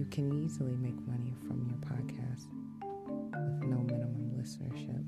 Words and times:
You 0.00 0.06
can 0.06 0.32
easily 0.42 0.76
make 0.76 0.98
money 1.06 1.34
from 1.46 1.68
your 1.68 1.76
podcast 1.76 2.46
with 2.80 3.68
no 3.68 3.76
minimum 3.80 4.32
listenership. 4.34 5.04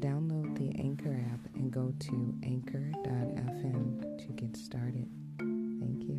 Download 0.00 0.56
the 0.56 0.74
Anchor 0.80 1.20
app 1.30 1.54
and 1.54 1.70
go 1.70 1.92
to 1.98 2.34
anchor.fm 2.42 4.00
to 4.20 4.32
get 4.32 4.56
started. 4.56 5.06
Thank 5.38 6.04
you. 6.04 6.18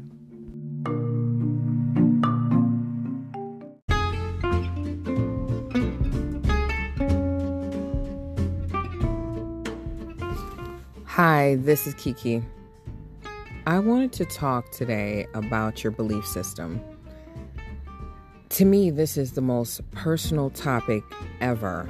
Hi, 11.08 11.56
this 11.62 11.88
is 11.88 11.95
Kiki. 11.95 12.44
I 13.66 13.80
wanted 13.80 14.14
to 14.14 14.25
talk 14.25 14.70
today 14.70 15.25
about 15.34 15.84
your 15.84 15.90
belief 15.90 16.28
system. 16.28 16.80
To 18.54 18.66
me, 18.66 18.92
this 18.92 19.18
is 19.18 19.32
the 19.32 19.42
most 19.42 19.82
personal 19.94 20.52
topic 20.52 21.04
ever. 21.42 21.90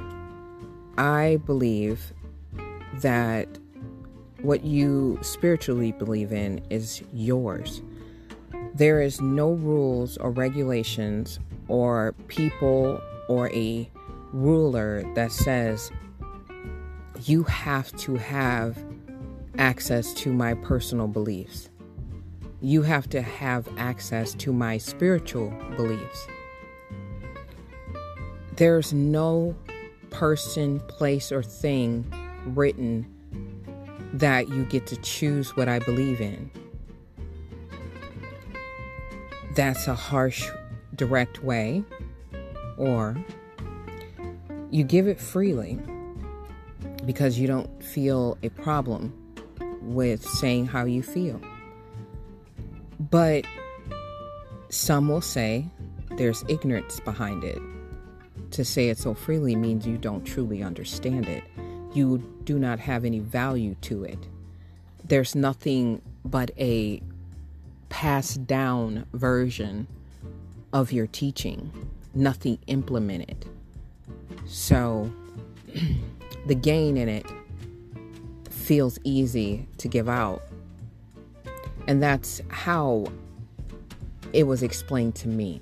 I 0.96 1.38
believe 1.44 2.14
that 3.02 3.46
what 4.40 4.64
you 4.64 5.18
spiritually 5.20 5.92
believe 5.92 6.32
in 6.32 6.64
is 6.70 7.02
yours. 7.12 7.82
There 8.74 9.02
is 9.02 9.20
no 9.20 9.52
rules 9.52 10.16
or 10.16 10.30
regulations 10.30 11.38
or 11.68 12.14
people 12.28 12.98
or 13.28 13.50
a 13.50 13.86
ruler 14.32 15.04
that 15.16 15.32
says 15.32 15.92
you 17.24 17.42
have 17.42 17.94
to 17.96 18.14
have 18.14 18.82
access 19.58 20.14
to 20.14 20.32
my 20.32 20.54
personal 20.54 21.08
beliefs. 21.08 21.68
You 22.62 22.80
have 22.80 23.06
to 23.10 23.20
have 23.20 23.68
access 23.76 24.32
to 24.36 24.50
my 24.50 24.78
spiritual 24.78 25.50
beliefs. 25.76 26.26
There's 28.56 28.92
no 28.92 29.56
person, 30.10 30.80
place, 30.80 31.32
or 31.32 31.42
thing 31.42 32.06
written 32.46 33.06
that 34.12 34.48
you 34.48 34.64
get 34.66 34.86
to 34.86 34.96
choose 34.96 35.56
what 35.56 35.68
I 35.68 35.80
believe 35.80 36.20
in. 36.20 36.50
That's 39.56 39.88
a 39.88 39.94
harsh, 39.94 40.48
direct 40.94 41.42
way, 41.42 41.82
or 42.76 43.16
you 44.70 44.84
give 44.84 45.08
it 45.08 45.20
freely 45.20 45.78
because 47.04 47.38
you 47.38 47.46
don't 47.46 47.82
feel 47.82 48.38
a 48.42 48.50
problem 48.50 49.12
with 49.82 50.24
saying 50.24 50.66
how 50.66 50.84
you 50.84 51.02
feel. 51.02 51.40
But 52.98 53.44
some 54.70 55.08
will 55.08 55.20
say 55.20 55.66
there's 56.16 56.44
ignorance 56.48 57.00
behind 57.00 57.44
it. 57.44 57.58
To 58.54 58.64
say 58.64 58.88
it 58.88 58.98
so 58.98 59.14
freely 59.14 59.56
means 59.56 59.84
you 59.84 59.98
don't 59.98 60.24
truly 60.24 60.62
understand 60.62 61.26
it. 61.26 61.42
You 61.92 62.18
do 62.44 62.56
not 62.56 62.78
have 62.78 63.04
any 63.04 63.18
value 63.18 63.74
to 63.80 64.04
it. 64.04 64.28
There's 65.02 65.34
nothing 65.34 66.00
but 66.24 66.52
a 66.56 67.02
passed 67.88 68.46
down 68.46 69.06
version 69.12 69.88
of 70.72 70.92
your 70.92 71.08
teaching, 71.08 71.72
nothing 72.14 72.58
implemented. 72.68 73.44
So 74.46 75.12
the 76.46 76.54
gain 76.54 76.96
in 76.96 77.08
it 77.08 77.26
feels 78.50 79.00
easy 79.02 79.66
to 79.78 79.88
give 79.88 80.08
out. 80.08 80.42
And 81.88 82.00
that's 82.00 82.40
how 82.50 83.06
it 84.32 84.44
was 84.44 84.62
explained 84.62 85.16
to 85.16 85.28
me. 85.28 85.60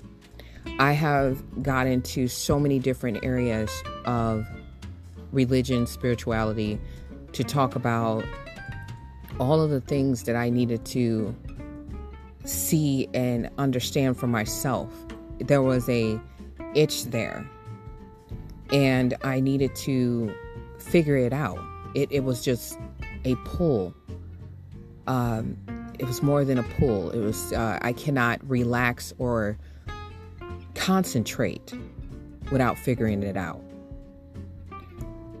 I 0.79 0.93
have 0.93 1.43
got 1.61 1.85
into 1.85 2.27
so 2.27 2.59
many 2.59 2.79
different 2.79 3.23
areas 3.23 3.71
of 4.05 4.47
religion, 5.31 5.85
spirituality, 5.85 6.79
to 7.33 7.43
talk 7.43 7.75
about 7.75 8.25
all 9.39 9.61
of 9.61 9.69
the 9.69 9.81
things 9.81 10.23
that 10.23 10.35
I 10.35 10.49
needed 10.49 10.85
to 10.85 11.35
see 12.45 13.07
and 13.13 13.49
understand 13.57 14.17
for 14.17 14.27
myself. 14.27 14.91
There 15.39 15.61
was 15.61 15.87
a 15.89 16.19
itch 16.75 17.05
there, 17.05 17.47
and 18.71 19.15
I 19.23 19.39
needed 19.39 19.75
to 19.75 20.33
figure 20.79 21.17
it 21.17 21.33
out. 21.33 21.59
It, 21.95 22.11
it 22.11 22.23
was 22.23 22.43
just 22.43 22.79
a 23.25 23.35
pull. 23.45 23.93
Um, 25.05 25.57
it 25.99 26.05
was 26.05 26.23
more 26.23 26.43
than 26.43 26.57
a 26.57 26.63
pull. 26.63 27.11
It 27.11 27.19
was 27.19 27.53
uh, 27.53 27.77
I 27.81 27.93
cannot 27.93 28.47
relax 28.49 29.13
or 29.19 29.57
concentrate 30.83 31.73
without 32.51 32.77
figuring 32.77 33.23
it 33.23 33.37
out. 33.37 33.61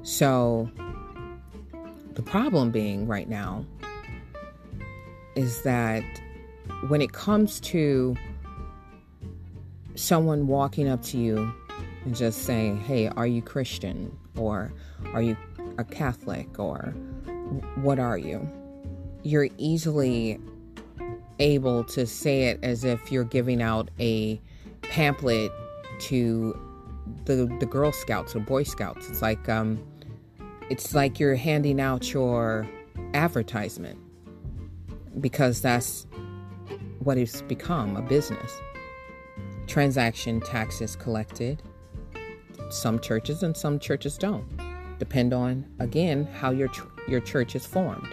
So 0.03 0.69
the 2.13 2.21
problem 2.21 2.71
being 2.71 3.07
right 3.07 3.27
now 3.27 3.65
is 5.35 5.61
that 5.63 6.03
when 6.87 7.01
it 7.01 7.11
comes 7.11 7.59
to 7.59 8.15
someone 9.95 10.47
walking 10.47 10.87
up 10.87 11.01
to 11.03 11.17
you 11.17 11.53
and 12.05 12.15
just 12.15 12.43
saying, 12.43 12.77
"Hey, 12.77 13.09
are 13.09 13.27
you 13.27 13.41
Christian?" 13.41 14.17
or 14.37 14.71
"Are 15.13 15.21
you 15.21 15.35
a 15.77 15.83
Catholic?" 15.83 16.57
or 16.57 16.93
what 17.81 17.99
are 17.99 18.17
you? 18.17 18.47
You're 19.23 19.49
easily 19.57 20.39
able 21.39 21.83
to 21.83 22.05
say 22.05 22.43
it 22.43 22.59
as 22.63 22.85
if 22.85 23.11
you're 23.11 23.25
giving 23.25 23.61
out 23.61 23.91
a 23.99 24.39
pamphlet 24.83 25.51
to 25.99 26.59
the 27.25 27.45
the 27.59 27.65
Girl 27.65 27.91
Scouts 27.91 28.35
or 28.35 28.39
Boy 28.39 28.63
Scouts. 28.63 29.09
It's 29.09 29.21
like 29.21 29.47
um, 29.49 29.83
it's 30.69 30.93
like 30.93 31.19
you're 31.19 31.35
handing 31.35 31.79
out 31.79 32.13
your 32.13 32.67
advertisement 33.13 33.99
because 35.19 35.61
that's 35.61 36.07
what 36.99 37.17
it's 37.17 37.41
become 37.43 37.95
a 37.95 38.01
business. 38.01 38.51
Transaction 39.67 40.41
taxes 40.41 40.95
collected. 40.95 41.61
Some 42.69 42.99
churches 42.99 43.43
and 43.43 43.55
some 43.55 43.79
churches 43.79 44.17
don't. 44.17 44.45
Depend 44.99 45.33
on 45.33 45.65
again 45.79 46.25
how 46.25 46.51
your 46.51 46.69
your 47.07 47.19
church 47.19 47.55
is 47.55 47.65
formed. 47.65 48.07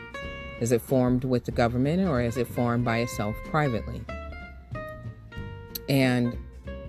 Is 0.61 0.73
it 0.73 0.82
formed 0.82 1.25
with 1.25 1.44
the 1.44 1.52
government 1.52 2.06
or 2.06 2.20
is 2.20 2.37
it 2.37 2.46
formed 2.46 2.84
by 2.84 2.99
itself 2.99 3.34
privately? 3.44 4.02
And 5.88 6.37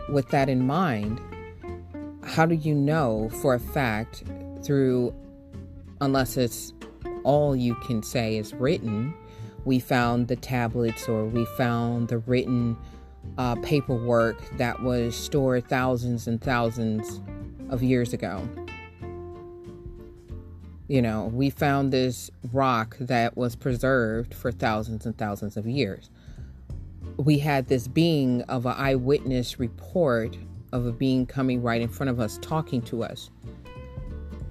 with 0.10 0.30
that 0.30 0.50
in 0.50 0.66
mind, 0.66 1.20
how 2.24 2.46
do 2.46 2.56
you 2.56 2.74
know 2.74 3.30
for 3.42 3.54
a 3.54 3.60
fact 3.60 4.24
through, 4.64 5.14
unless 6.02 6.38
it's 6.38 6.74
all 7.24 7.56
you 7.56 7.76
can 7.76 8.04
say 8.04 8.38
is 8.38 8.54
written, 8.54 9.14
we 9.66 9.80
found 9.80 10.28
the 10.28 10.36
tablets 10.36 11.08
or 11.08 11.26
we 11.26 11.46
found 11.58 12.08
the 12.08 12.18
written 12.20 12.78
uh, 13.38 13.56
paperwork 13.56 14.38
that 14.58 14.82
was 14.82 15.16
stored 15.16 15.68
thousands 15.68 16.28
and 16.28 16.42
thousands 16.42 17.22
of 17.70 17.84
years 17.84 18.14
ago? 18.14 18.48
You 20.88 21.02
know, 21.02 21.32
we 21.34 21.50
found 21.50 21.94
this 21.94 22.30
rock 22.52 22.98
that 23.00 23.38
was 23.38 23.56
preserved 23.56 24.34
for 24.34 24.52
thousands 24.52 25.06
and 25.06 25.18
thousands 25.18 25.56
of 25.56 25.66
years. 25.66 26.10
We 27.24 27.38
had 27.38 27.68
this 27.68 27.88
being 27.88 28.42
of 28.44 28.66
an 28.66 28.74
eyewitness 28.76 29.60
report 29.60 30.36
of 30.72 30.86
a 30.88 30.92
being 30.92 31.26
coming 31.26 31.62
right 31.62 31.82
in 31.82 31.88
front 31.88 32.10
of 32.10 32.20
us 32.20 32.40
talking 32.42 32.82
to 32.82 33.04
us. 33.04 33.30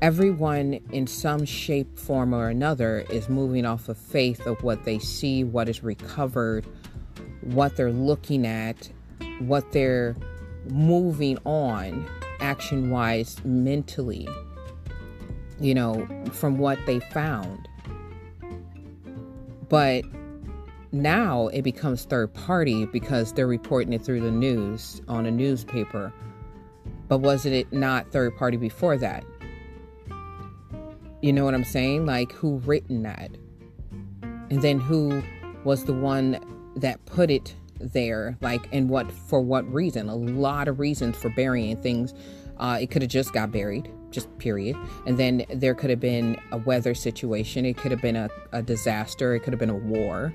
Everyone 0.00 0.74
in 0.92 1.06
some 1.06 1.44
shape 1.44 1.98
form 1.98 2.32
or 2.32 2.48
another 2.48 3.00
is 3.10 3.28
moving 3.28 3.66
off 3.66 3.88
of 3.88 3.98
faith 3.98 4.46
of 4.46 4.62
what 4.62 4.84
they 4.84 4.98
see 4.98 5.44
what 5.44 5.68
is 5.68 5.82
recovered 5.82 6.64
what 7.42 7.76
they're 7.76 7.92
looking 7.92 8.46
at 8.46 8.90
what 9.40 9.72
they're 9.72 10.16
moving 10.68 11.38
on 11.44 12.08
action 12.40 12.90
wise 12.90 13.36
mentally 13.44 14.28
you 15.58 15.74
know 15.74 16.06
from 16.32 16.58
what 16.58 16.78
they 16.86 17.00
found. 17.00 17.68
But 19.68 20.04
now 20.92 21.48
it 21.48 21.62
becomes 21.62 22.04
third 22.04 22.34
party 22.34 22.86
because 22.86 23.32
they're 23.32 23.46
reporting 23.46 23.92
it 23.92 24.02
through 24.02 24.20
the 24.20 24.30
news 24.30 25.00
on 25.08 25.26
a 25.26 25.30
newspaper. 25.30 26.12
But 27.08 27.18
was 27.18 27.46
it 27.46 27.72
not 27.72 28.10
third 28.10 28.36
party 28.36 28.56
before 28.56 28.96
that? 28.98 29.24
You 31.22 31.32
know 31.32 31.44
what 31.44 31.54
I'm 31.54 31.64
saying? 31.64 32.06
Like 32.06 32.32
who 32.32 32.58
written 32.58 33.02
that? 33.02 33.30
And 34.22 34.62
then 34.62 34.80
who 34.80 35.22
was 35.64 35.84
the 35.84 35.92
one 35.92 36.40
that 36.76 37.04
put 37.06 37.30
it 37.30 37.54
there? 37.78 38.36
Like 38.40 38.68
and 38.72 38.88
what 38.88 39.10
for 39.12 39.40
what 39.40 39.70
reason? 39.72 40.08
A 40.08 40.14
lot 40.14 40.66
of 40.66 40.80
reasons 40.80 41.16
for 41.16 41.28
burying 41.30 41.80
things. 41.80 42.14
Uh, 42.58 42.78
it 42.80 42.90
could 42.90 43.00
have 43.00 43.10
just 43.10 43.32
got 43.32 43.50
buried, 43.50 43.90
just 44.10 44.36
period. 44.38 44.76
And 45.06 45.16
then 45.16 45.46
there 45.54 45.74
could 45.74 45.88
have 45.88 46.00
been 46.00 46.38
a 46.52 46.58
weather 46.58 46.94
situation. 46.94 47.64
It 47.64 47.78
could 47.78 47.90
have 47.90 48.02
been 48.02 48.16
a, 48.16 48.28
a 48.52 48.60
disaster. 48.60 49.34
It 49.34 49.40
could 49.40 49.54
have 49.54 49.60
been 49.60 49.70
a 49.70 49.74
war 49.74 50.34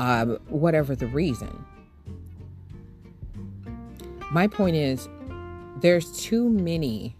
um, 0.00 0.38
whatever 0.48 0.96
the 0.96 1.06
reason. 1.06 1.64
My 4.30 4.46
point 4.46 4.74
is, 4.74 5.08
there's 5.82 6.10
too 6.18 6.48
many 6.48 7.14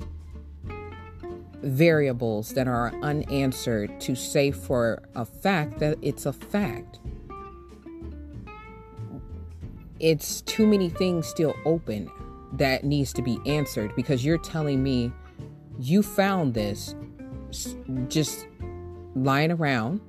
variables 1.62 2.54
that 2.54 2.66
are 2.66 2.94
unanswered 3.02 4.00
to 4.00 4.14
say 4.14 4.50
for 4.50 5.02
a 5.14 5.26
fact 5.26 5.78
that 5.80 5.98
it's 6.00 6.24
a 6.24 6.32
fact. 6.32 7.00
It's 9.98 10.40
too 10.40 10.66
many 10.66 10.88
things 10.88 11.26
still 11.26 11.54
open 11.66 12.10
that 12.54 12.82
needs 12.82 13.12
to 13.12 13.20
be 13.20 13.38
answered 13.44 13.94
because 13.94 14.24
you're 14.24 14.38
telling 14.38 14.82
me 14.82 15.12
you 15.78 16.02
found 16.02 16.54
this 16.54 16.94
just 18.08 18.46
lying 19.14 19.52
around. 19.52 20.00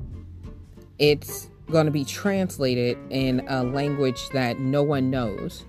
It's 0.97 1.50
going 1.71 1.85
to 1.85 1.91
be 1.91 2.06
translated 2.06 2.97
in 3.09 3.44
a 3.47 3.63
language 3.63 4.29
that 4.29 4.59
no 4.59 4.83
one 4.83 5.09
knows, 5.09 5.65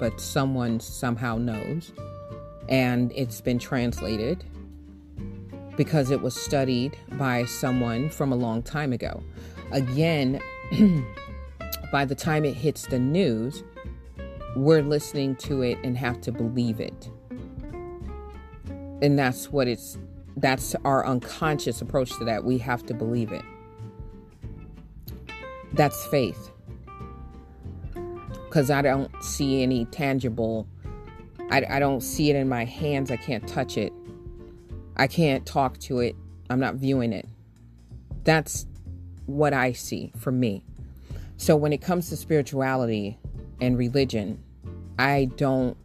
but 0.00 0.20
someone 0.20 0.80
somehow 0.80 1.38
knows. 1.38 1.92
And 2.68 3.12
it's 3.14 3.40
been 3.40 3.58
translated 3.58 4.44
because 5.76 6.10
it 6.10 6.20
was 6.20 6.34
studied 6.34 6.96
by 7.12 7.44
someone 7.44 8.10
from 8.10 8.32
a 8.32 8.36
long 8.36 8.62
time 8.62 8.92
ago. 8.92 9.22
Again, 9.70 10.40
by 11.92 12.04
the 12.04 12.14
time 12.14 12.44
it 12.44 12.54
hits 12.54 12.86
the 12.86 12.98
news, 12.98 13.62
we're 14.56 14.82
listening 14.82 15.36
to 15.36 15.62
it 15.62 15.78
and 15.82 15.96
have 15.96 16.20
to 16.22 16.32
believe 16.32 16.80
it. 16.80 17.10
And 19.02 19.18
that's 19.18 19.50
what 19.50 19.68
it's 19.68 19.98
that's 20.36 20.74
our 20.84 21.06
unconscious 21.06 21.80
approach 21.80 22.16
to 22.18 22.24
that. 22.24 22.44
We 22.44 22.58
have 22.58 22.84
to 22.86 22.94
believe 22.94 23.30
it. 23.30 23.42
That's 25.74 26.06
faith. 26.06 26.50
Because 28.44 28.70
I 28.70 28.80
don't 28.80 29.10
see 29.22 29.62
any 29.62 29.86
tangible, 29.86 30.68
I, 31.50 31.64
I 31.68 31.78
don't 31.80 32.00
see 32.00 32.30
it 32.30 32.36
in 32.36 32.48
my 32.48 32.64
hands. 32.64 33.10
I 33.10 33.16
can't 33.16 33.46
touch 33.48 33.76
it. 33.76 33.92
I 34.96 35.08
can't 35.08 35.44
talk 35.44 35.78
to 35.80 35.98
it. 35.98 36.14
I'm 36.48 36.60
not 36.60 36.76
viewing 36.76 37.12
it. 37.12 37.26
That's 38.22 38.66
what 39.26 39.52
I 39.52 39.72
see 39.72 40.12
for 40.16 40.30
me. 40.30 40.62
So 41.36 41.56
when 41.56 41.72
it 41.72 41.80
comes 41.80 42.08
to 42.10 42.16
spirituality 42.16 43.18
and 43.60 43.76
religion, 43.76 44.42
I 44.98 45.24
don't, 45.36 45.76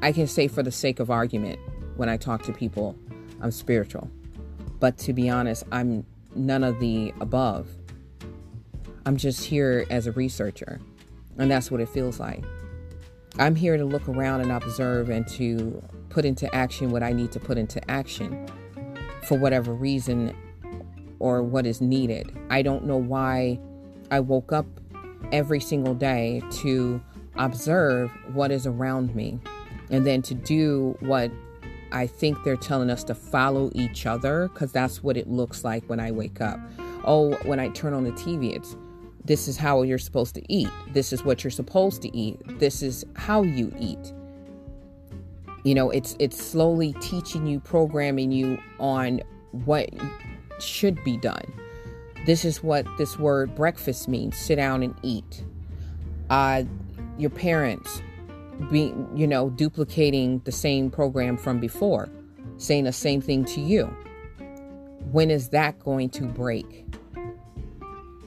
I 0.00 0.12
can 0.12 0.26
say 0.26 0.48
for 0.48 0.62
the 0.62 0.72
sake 0.72 1.00
of 1.00 1.10
argument 1.10 1.60
when 1.96 2.08
I 2.08 2.16
talk 2.16 2.42
to 2.44 2.52
people, 2.52 2.96
I'm 3.42 3.50
spiritual. 3.50 4.10
But 4.80 4.96
to 4.98 5.12
be 5.12 5.28
honest, 5.28 5.64
I'm 5.70 6.06
none 6.34 6.64
of 6.64 6.80
the 6.80 7.12
above. 7.20 7.68
I'm 9.06 9.16
just 9.16 9.44
here 9.44 9.86
as 9.90 10.06
a 10.06 10.12
researcher. 10.12 10.80
And 11.38 11.50
that's 11.50 11.70
what 11.70 11.80
it 11.80 11.88
feels 11.88 12.18
like. 12.18 12.44
I'm 13.38 13.56
here 13.56 13.76
to 13.76 13.84
look 13.84 14.08
around 14.08 14.42
and 14.42 14.52
observe 14.52 15.10
and 15.10 15.26
to 15.28 15.82
put 16.08 16.24
into 16.24 16.52
action 16.54 16.90
what 16.90 17.02
I 17.02 17.12
need 17.12 17.32
to 17.32 17.40
put 17.40 17.58
into 17.58 17.80
action 17.90 18.48
for 19.24 19.36
whatever 19.36 19.74
reason 19.74 20.34
or 21.18 21.42
what 21.42 21.66
is 21.66 21.80
needed. 21.80 22.30
I 22.50 22.62
don't 22.62 22.84
know 22.84 22.96
why 22.96 23.58
I 24.10 24.20
woke 24.20 24.52
up 24.52 24.66
every 25.32 25.60
single 25.60 25.94
day 25.94 26.42
to 26.62 27.02
observe 27.36 28.10
what 28.32 28.52
is 28.52 28.66
around 28.66 29.14
me 29.14 29.40
and 29.90 30.06
then 30.06 30.22
to 30.22 30.34
do 30.34 30.96
what 31.00 31.30
I 31.92 32.06
think 32.06 32.42
they're 32.44 32.56
telling 32.56 32.90
us 32.90 33.04
to 33.04 33.14
follow 33.14 33.70
each 33.74 34.06
other 34.06 34.48
because 34.48 34.72
that's 34.72 35.02
what 35.02 35.16
it 35.16 35.28
looks 35.28 35.64
like 35.64 35.84
when 35.88 36.00
I 36.00 36.10
wake 36.10 36.40
up. 36.40 36.60
Oh, 37.04 37.34
when 37.42 37.60
I 37.60 37.68
turn 37.68 37.94
on 37.94 38.04
the 38.04 38.12
TV, 38.12 38.54
it's 38.54 38.76
this 39.24 39.48
is 39.48 39.56
how 39.56 39.82
you're 39.82 39.98
supposed 39.98 40.34
to 40.34 40.42
eat. 40.52 40.68
This 40.92 41.12
is 41.12 41.24
what 41.24 41.42
you're 41.42 41.50
supposed 41.50 42.02
to 42.02 42.16
eat. 42.16 42.38
This 42.58 42.82
is 42.82 43.04
how 43.14 43.42
you 43.42 43.72
eat. 43.78 44.12
You 45.64 45.74
know, 45.74 45.90
it's 45.90 46.14
it's 46.18 46.42
slowly 46.42 46.92
teaching 47.00 47.46
you, 47.46 47.58
programming 47.60 48.32
you 48.32 48.58
on 48.78 49.22
what 49.52 49.88
should 50.60 51.02
be 51.04 51.16
done. 51.16 51.44
This 52.26 52.44
is 52.44 52.62
what 52.62 52.86
this 52.98 53.18
word 53.18 53.54
breakfast 53.54 54.08
means. 54.08 54.36
Sit 54.36 54.56
down 54.56 54.82
and 54.82 54.94
eat. 55.02 55.44
Uh 56.28 56.64
your 57.16 57.30
parents 57.30 58.02
being, 58.70 59.08
you 59.14 59.26
know 59.26 59.50
duplicating 59.50 60.40
the 60.44 60.52
same 60.52 60.90
program 60.90 61.36
from 61.36 61.60
before, 61.60 62.08
saying 62.58 62.84
the 62.84 62.92
same 62.92 63.20
thing 63.20 63.44
to 63.46 63.60
you. 63.60 63.86
When 65.12 65.30
is 65.30 65.48
that 65.50 65.78
going 65.80 66.10
to 66.10 66.24
break? 66.24 66.93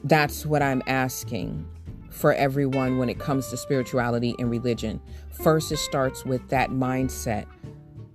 That's 0.07 0.45
what 0.45 0.61
I'm 0.61 0.81
asking 0.87 1.67
for 2.09 2.33
everyone 2.33 2.97
when 2.97 3.09
it 3.09 3.19
comes 3.19 3.49
to 3.49 3.57
spirituality 3.57 4.35
and 4.39 4.49
religion. 4.49 5.01
First, 5.31 5.69
it 5.71 5.77
starts 5.77 6.23
with 6.23 6.47
that 6.47 6.69
mindset. 6.69 7.45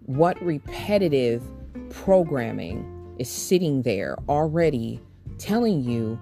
What 0.06 0.42
repetitive 0.42 1.42
programming 1.90 3.14
is 3.18 3.28
sitting 3.28 3.82
there 3.82 4.16
already 4.26 5.02
telling 5.36 5.84
you, 5.84 6.18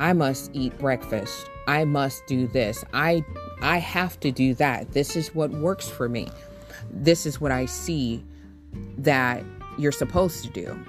I 0.00 0.14
must 0.14 0.50
eat 0.54 0.76
breakfast. 0.78 1.46
I 1.68 1.84
must 1.84 2.26
do 2.26 2.46
this. 2.46 2.82
I 2.94 3.22
I 3.60 3.78
have 3.78 4.18
to 4.20 4.32
do 4.32 4.54
that. 4.54 4.92
This 4.92 5.14
is 5.14 5.34
what 5.34 5.50
works 5.50 5.88
for 5.88 6.08
me. 6.08 6.28
This 6.90 7.26
is 7.26 7.38
what 7.38 7.52
I 7.52 7.66
see 7.66 8.24
that 8.96 9.44
you're 9.76 9.92
supposed 9.92 10.42
to 10.44 10.50
do. 10.50 10.86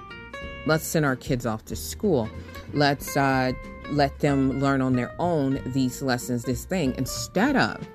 Let's 0.66 0.84
send 0.84 1.04
our 1.04 1.14
kids 1.14 1.44
off 1.44 1.66
to 1.66 1.76
school. 1.76 2.28
Let's 2.72 3.16
uh, 3.16 3.52
let 3.90 4.18
them 4.20 4.60
learn 4.60 4.80
on 4.80 4.94
their 4.94 5.14
own 5.18 5.60
these 5.66 6.02
lessons, 6.02 6.44
this 6.44 6.64
thing, 6.64 6.94
instead 6.96 7.56
of 7.56 7.86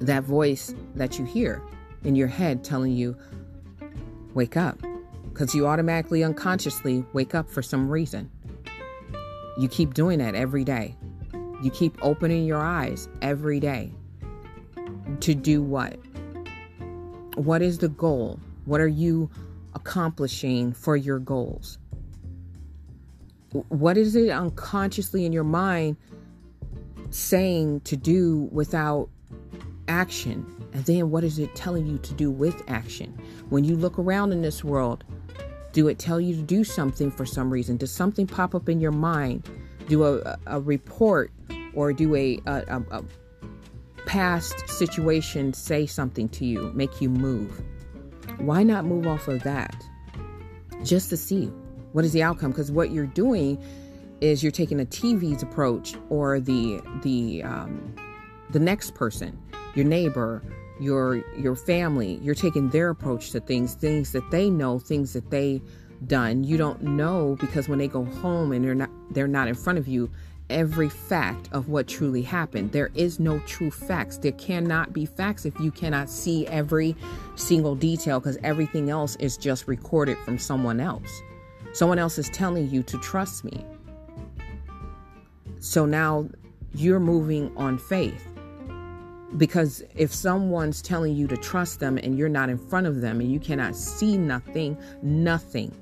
that 0.00 0.24
voice 0.24 0.74
that 0.94 1.18
you 1.18 1.24
hear 1.24 1.62
in 2.04 2.14
your 2.14 2.28
head 2.28 2.62
telling 2.62 2.92
you, 2.92 3.16
wake 4.34 4.56
up. 4.56 4.78
Because 5.24 5.54
you 5.54 5.66
automatically, 5.66 6.22
unconsciously 6.22 7.04
wake 7.12 7.34
up 7.34 7.50
for 7.50 7.62
some 7.62 7.88
reason. 7.88 8.30
You 9.58 9.68
keep 9.68 9.94
doing 9.94 10.18
that 10.18 10.34
every 10.34 10.64
day. 10.64 10.96
You 11.62 11.70
keep 11.70 11.96
opening 12.02 12.44
your 12.44 12.60
eyes 12.60 13.08
every 13.22 13.58
day. 13.58 13.92
To 15.20 15.34
do 15.34 15.62
what? 15.62 15.98
What 17.36 17.62
is 17.62 17.78
the 17.78 17.88
goal? 17.88 18.38
What 18.64 18.80
are 18.80 18.88
you 18.88 19.30
accomplishing 19.74 20.72
for 20.72 20.96
your 20.96 21.18
goals? 21.18 21.78
What 23.68 23.96
is 23.96 24.16
it 24.16 24.30
unconsciously 24.30 25.24
in 25.24 25.32
your 25.32 25.44
mind 25.44 25.96
saying 27.10 27.80
to 27.82 27.96
do 27.96 28.48
without 28.50 29.08
action? 29.86 30.44
And 30.72 30.84
then 30.86 31.10
what 31.10 31.22
is 31.22 31.38
it 31.38 31.54
telling 31.54 31.86
you 31.86 31.98
to 31.98 32.14
do 32.14 32.30
with 32.30 32.62
action? 32.68 33.16
When 33.50 33.62
you 33.62 33.76
look 33.76 33.98
around 33.98 34.32
in 34.32 34.42
this 34.42 34.64
world, 34.64 35.04
do 35.72 35.86
it 35.86 35.98
tell 35.98 36.20
you 36.20 36.34
to 36.34 36.42
do 36.42 36.64
something 36.64 37.10
for 37.10 37.24
some 37.24 37.52
reason? 37.52 37.76
Does 37.76 37.92
something 37.92 38.26
pop 38.26 38.54
up 38.54 38.68
in 38.68 38.80
your 38.80 38.92
mind? 38.92 39.48
Do 39.88 40.04
a, 40.04 40.36
a 40.46 40.60
report 40.60 41.30
or 41.74 41.92
do 41.92 42.14
a, 42.16 42.40
a, 42.46 42.82
a 42.90 43.04
past 44.06 44.68
situation 44.68 45.52
say 45.52 45.86
something 45.86 46.28
to 46.30 46.44
you, 46.44 46.72
make 46.74 47.00
you 47.00 47.08
move? 47.08 47.62
Why 48.38 48.64
not 48.64 48.84
move 48.84 49.06
off 49.06 49.28
of 49.28 49.44
that? 49.44 49.76
Just 50.82 51.10
to 51.10 51.16
see 51.16 51.52
what 51.94 52.04
is 52.04 52.12
the 52.12 52.24
outcome? 52.24 52.50
Because 52.50 52.72
what 52.72 52.90
you're 52.90 53.06
doing 53.06 53.56
is 54.20 54.42
you're 54.42 54.50
taking 54.50 54.80
a 54.80 54.84
TV's 54.84 55.44
approach 55.44 55.94
or 56.10 56.40
the 56.40 56.82
the 57.04 57.44
um, 57.44 57.94
the 58.50 58.58
next 58.58 58.96
person, 58.96 59.40
your 59.76 59.84
neighbor, 59.84 60.42
your 60.80 61.24
your 61.38 61.54
family. 61.54 62.18
You're 62.20 62.34
taking 62.34 62.68
their 62.70 62.90
approach 62.90 63.30
to 63.30 63.38
things, 63.38 63.74
things 63.74 64.10
that 64.10 64.28
they 64.32 64.50
know, 64.50 64.80
things 64.80 65.12
that 65.12 65.30
they 65.30 65.62
done. 66.08 66.42
You 66.42 66.56
don't 66.56 66.82
know 66.82 67.36
because 67.38 67.68
when 67.68 67.78
they 67.78 67.86
go 67.86 68.04
home 68.04 68.50
and 68.50 68.64
they're 68.64 68.74
not 68.74 68.90
they're 69.12 69.28
not 69.28 69.46
in 69.46 69.54
front 69.54 69.78
of 69.78 69.86
you 69.86 70.10
every 70.50 70.88
fact 70.88 71.48
of 71.52 71.68
what 71.68 71.86
truly 71.86 72.22
happened. 72.22 72.72
There 72.72 72.90
is 72.96 73.20
no 73.20 73.38
true 73.46 73.70
facts. 73.70 74.18
There 74.18 74.32
cannot 74.32 74.92
be 74.92 75.06
facts 75.06 75.44
if 75.44 75.58
you 75.60 75.70
cannot 75.70 76.10
see 76.10 76.44
every 76.48 76.96
single 77.36 77.76
detail 77.76 78.18
because 78.18 78.36
everything 78.42 78.90
else 78.90 79.14
is 79.20 79.36
just 79.36 79.68
recorded 79.68 80.18
from 80.18 80.40
someone 80.40 80.80
else. 80.80 81.22
Someone 81.74 81.98
else 81.98 82.18
is 82.18 82.28
telling 82.30 82.70
you 82.70 82.84
to 82.84 82.96
trust 82.98 83.42
me. 83.44 83.66
So 85.58 85.84
now 85.86 86.28
you're 86.72 87.00
moving 87.00 87.52
on 87.56 87.78
faith. 87.78 88.28
Because 89.36 89.82
if 89.96 90.14
someone's 90.14 90.80
telling 90.80 91.16
you 91.16 91.26
to 91.26 91.36
trust 91.36 91.80
them 91.80 91.98
and 91.98 92.16
you're 92.16 92.28
not 92.28 92.48
in 92.48 92.58
front 92.58 92.86
of 92.86 93.00
them 93.00 93.20
and 93.20 93.32
you 93.32 93.40
cannot 93.40 93.74
see 93.74 94.16
nothing, 94.16 94.78
nothing, 95.02 95.74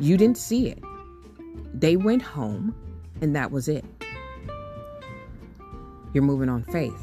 you 0.00 0.18
didn't 0.18 0.36
see 0.36 0.68
it. 0.68 0.78
They 1.72 1.96
went 1.96 2.20
home 2.20 2.74
and 3.22 3.34
that 3.34 3.50
was 3.50 3.68
it. 3.68 3.86
You're 6.12 6.24
moving 6.24 6.50
on 6.50 6.64
faith. 6.64 7.02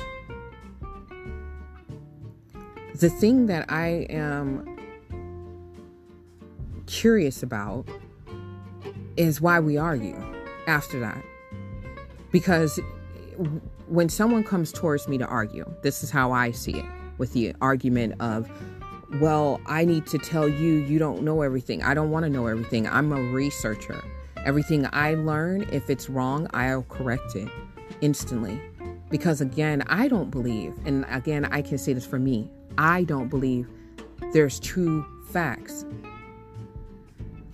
The 2.99 3.09
thing 3.09 3.47
that 3.47 3.65
I 3.71 4.05
am 4.11 4.74
curious 6.87 7.43
about 7.43 7.87
is 9.17 9.39
why 9.41 9.59
we 9.59 9.77
argue 9.77 10.21
after 10.67 10.99
that. 10.99 11.23
Because 12.31 12.79
when 13.87 14.09
someone 14.09 14.43
comes 14.43 14.71
towards 14.71 15.07
me 15.07 15.17
to 15.17 15.25
argue, 15.25 15.65
this 15.81 16.03
is 16.03 16.09
how 16.09 16.31
I 16.31 16.51
see 16.51 16.75
it 16.79 16.85
with 17.17 17.33
the 17.33 17.53
argument 17.61 18.19
of, 18.19 18.49
well, 19.21 19.61
I 19.67 19.85
need 19.85 20.05
to 20.07 20.17
tell 20.17 20.49
you, 20.49 20.73
you 20.73 20.99
don't 20.99 21.21
know 21.23 21.41
everything. 21.41 21.83
I 21.83 21.93
don't 21.93 22.11
want 22.11 22.25
to 22.25 22.29
know 22.29 22.47
everything. 22.47 22.87
I'm 22.87 23.11
a 23.13 23.21
researcher. 23.21 24.03
Everything 24.45 24.87
I 24.91 25.13
learn, 25.13 25.67
if 25.71 25.89
it's 25.89 26.09
wrong, 26.09 26.47
I'll 26.53 26.83
correct 26.83 27.35
it 27.35 27.47
instantly. 28.01 28.59
Because 29.09 29.39
again, 29.39 29.83
I 29.87 30.07
don't 30.07 30.29
believe, 30.29 30.73
and 30.85 31.05
again, 31.09 31.45
I 31.45 31.61
can 31.61 31.77
say 31.77 31.93
this 31.93 32.05
for 32.05 32.19
me, 32.19 32.49
I 32.77 33.03
don't 33.03 33.29
believe 33.29 33.67
there's 34.33 34.59
true 34.59 35.05
facts. 35.31 35.85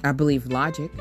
I 0.04 0.12
believe 0.12 0.48
logic. 0.48 0.92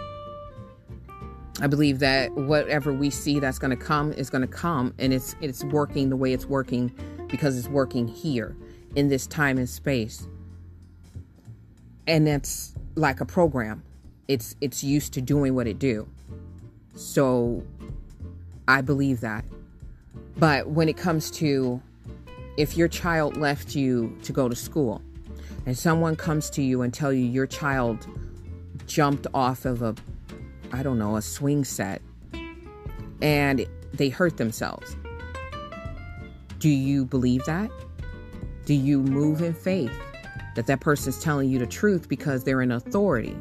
I 1.60 1.66
believe 1.66 1.98
that 1.98 2.32
whatever 2.32 2.92
we 2.92 3.10
see 3.10 3.38
that's 3.38 3.58
going 3.58 3.76
to 3.76 3.82
come 3.82 4.12
is 4.12 4.30
going 4.30 4.42
to 4.42 4.48
come 4.48 4.94
and 4.98 5.12
it's 5.12 5.36
it's 5.40 5.62
working 5.64 6.08
the 6.08 6.16
way 6.16 6.32
it's 6.32 6.46
working 6.46 6.90
because 7.28 7.58
it's 7.58 7.68
working 7.68 8.08
here 8.08 8.56
in 8.96 9.08
this 9.08 9.26
time 9.26 9.58
and 9.58 9.68
space. 9.68 10.26
And 12.06 12.26
that's 12.26 12.74
like 12.94 13.20
a 13.20 13.26
program 13.26 13.82
it's 14.30 14.54
it's 14.60 14.84
used 14.84 15.12
to 15.14 15.20
doing 15.20 15.56
what 15.56 15.66
it 15.66 15.80
do. 15.80 16.08
So 16.94 17.64
I 18.68 18.80
believe 18.80 19.20
that. 19.22 19.44
But 20.36 20.68
when 20.68 20.88
it 20.88 20.96
comes 20.96 21.32
to 21.32 21.82
if 22.56 22.76
your 22.76 22.86
child 22.86 23.36
left 23.36 23.74
you 23.74 24.16
to 24.22 24.32
go 24.32 24.48
to 24.48 24.54
school 24.54 25.02
and 25.66 25.76
someone 25.76 26.14
comes 26.14 26.48
to 26.50 26.62
you 26.62 26.82
and 26.82 26.94
tell 26.94 27.12
you 27.12 27.24
your 27.24 27.48
child 27.48 28.06
jumped 28.86 29.26
off 29.34 29.64
of 29.64 29.82
a 29.82 29.94
I 30.72 30.82
don't 30.82 30.98
know, 30.98 31.16
a 31.16 31.22
swing 31.22 31.64
set 31.64 32.00
and 33.20 33.66
they 33.92 34.08
hurt 34.08 34.36
themselves. 34.36 34.96
Do 36.58 36.68
you 36.68 37.04
believe 37.04 37.44
that? 37.46 37.70
Do 38.66 38.74
you 38.74 39.02
move 39.02 39.42
in 39.42 39.54
faith 39.54 39.92
that 40.54 40.66
that 40.66 40.80
person's 40.80 41.22
telling 41.22 41.50
you 41.50 41.58
the 41.58 41.66
truth 41.66 42.08
because 42.08 42.44
they're 42.44 42.62
in 42.62 42.70
authority? 42.70 43.36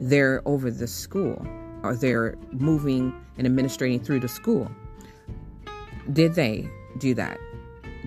they're 0.00 0.42
over 0.46 0.70
the 0.70 0.86
school 0.86 1.46
or 1.82 1.94
they're 1.94 2.36
moving 2.52 3.14
and 3.36 3.46
administrating 3.46 4.00
through 4.00 4.20
the 4.20 4.28
school. 4.28 4.70
Did 6.12 6.34
they 6.34 6.68
do 6.98 7.14
that? 7.14 7.38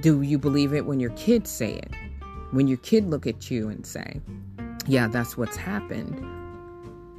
Do 0.01 0.22
you 0.22 0.38
believe 0.38 0.74
it 0.74 0.86
when 0.86 1.00
your 1.00 1.12
kids 1.12 1.50
say 1.50 1.75
it? 1.75 1.91
When 2.51 2.67
your 2.67 2.77
kid 2.79 3.05
look 3.05 3.25
at 3.25 3.50
you 3.50 3.69
and 3.69 3.86
say, 3.86 4.19
"Yeah, 4.87 5.07
that's 5.07 5.37
what's 5.37 5.55
happened." 5.55 6.23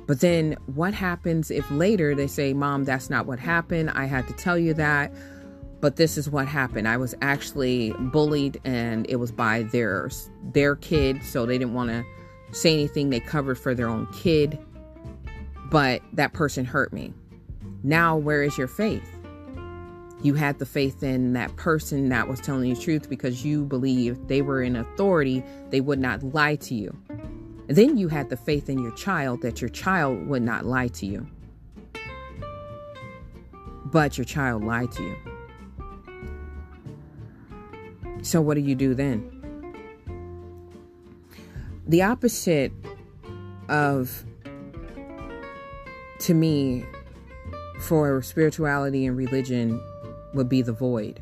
But 0.06 0.21
then 0.21 0.56
what 0.66 0.92
happens 0.92 1.50
if 1.50 1.71
later 1.71 2.14
they 2.14 2.26
say, 2.26 2.52
"Mom, 2.52 2.85
that's 2.85 3.09
not 3.09 3.26
what 3.26 3.38
happened. 3.38 3.90
I 3.90 4.04
had 4.04 4.26
to 4.28 4.35
tell 4.35 4.59
you 4.59 4.75
that." 4.75 5.12
But 5.80 5.97
this 5.97 6.16
is 6.16 6.30
what 6.30 6.47
happened. 6.47 6.88
I 6.88 6.97
was 6.97 7.14
actually 7.21 7.92
bullied 7.99 8.61
and 8.64 9.06
it 9.09 9.16
was 9.16 9.33
by 9.33 9.64
their 9.64 10.11
their 10.52 10.76
kid, 10.76 11.23
so 11.23 11.47
they 11.47 11.59
didn't 11.59 11.75
want 11.75 11.90
to 11.90 12.04
say 12.52 12.73
anything. 12.73 13.11
They 13.11 13.21
covered 13.21 13.59
for 13.59 13.75
their 13.75 13.88
own 13.88 14.06
kid, 14.12 14.59
but 15.71 16.00
that 16.12 16.33
person 16.33 16.64
hurt 16.64 16.92
me. 16.92 17.12
Now, 17.83 18.16
where 18.16 18.42
is 18.42 18.56
your 18.56 18.68
faith? 18.68 19.06
You 20.23 20.33
had 20.33 20.59
the 20.59 20.64
faith 20.64 21.02
in 21.02 21.35
that 21.35 21.54
person 21.56 22.09
that 22.09 22.28
was 22.28 22.40
telling 22.40 22.71
you 22.71 22.75
the 22.75 22.80
truth 22.80 23.11
because 23.11 23.44
you 23.44 23.64
believed 23.66 24.26
they 24.26 24.40
were 24.40 24.62
in 24.62 24.76
authority, 24.76 25.44
they 25.68 25.83
would 25.83 25.99
not 25.99 26.23
lie 26.23 26.56
to 26.56 26.75
you. 26.75 26.97
Then 27.66 27.97
you 27.97 28.09
had 28.09 28.28
the 28.28 28.37
faith 28.37 28.68
in 28.68 28.78
your 28.78 28.92
child 28.92 29.42
that 29.42 29.61
your 29.61 29.71
child 29.71 30.26
would 30.26 30.42
not 30.42 30.66
lie 30.66 30.88
to 30.88 31.06
you. 31.06 31.26
But 33.87 34.18
your 34.18 34.25
child 34.25 34.64
lied 34.64 34.92
to 34.92 35.02
you. 35.02 35.16
So, 38.23 38.40
what 38.40 38.54
do 38.54 38.61
you 38.61 38.75
do 38.75 38.94
then? 38.94 39.35
the 41.87 42.02
opposite 42.02 42.73
of 43.68 44.25
to 46.18 46.35
me 46.35 46.85
for 47.80 48.23
spirituality 48.23 49.04
and 49.06 49.16
religion 49.16 49.83
would 50.33 50.49
be 50.49 50.62
the 50.62 50.73
void. 50.73 51.21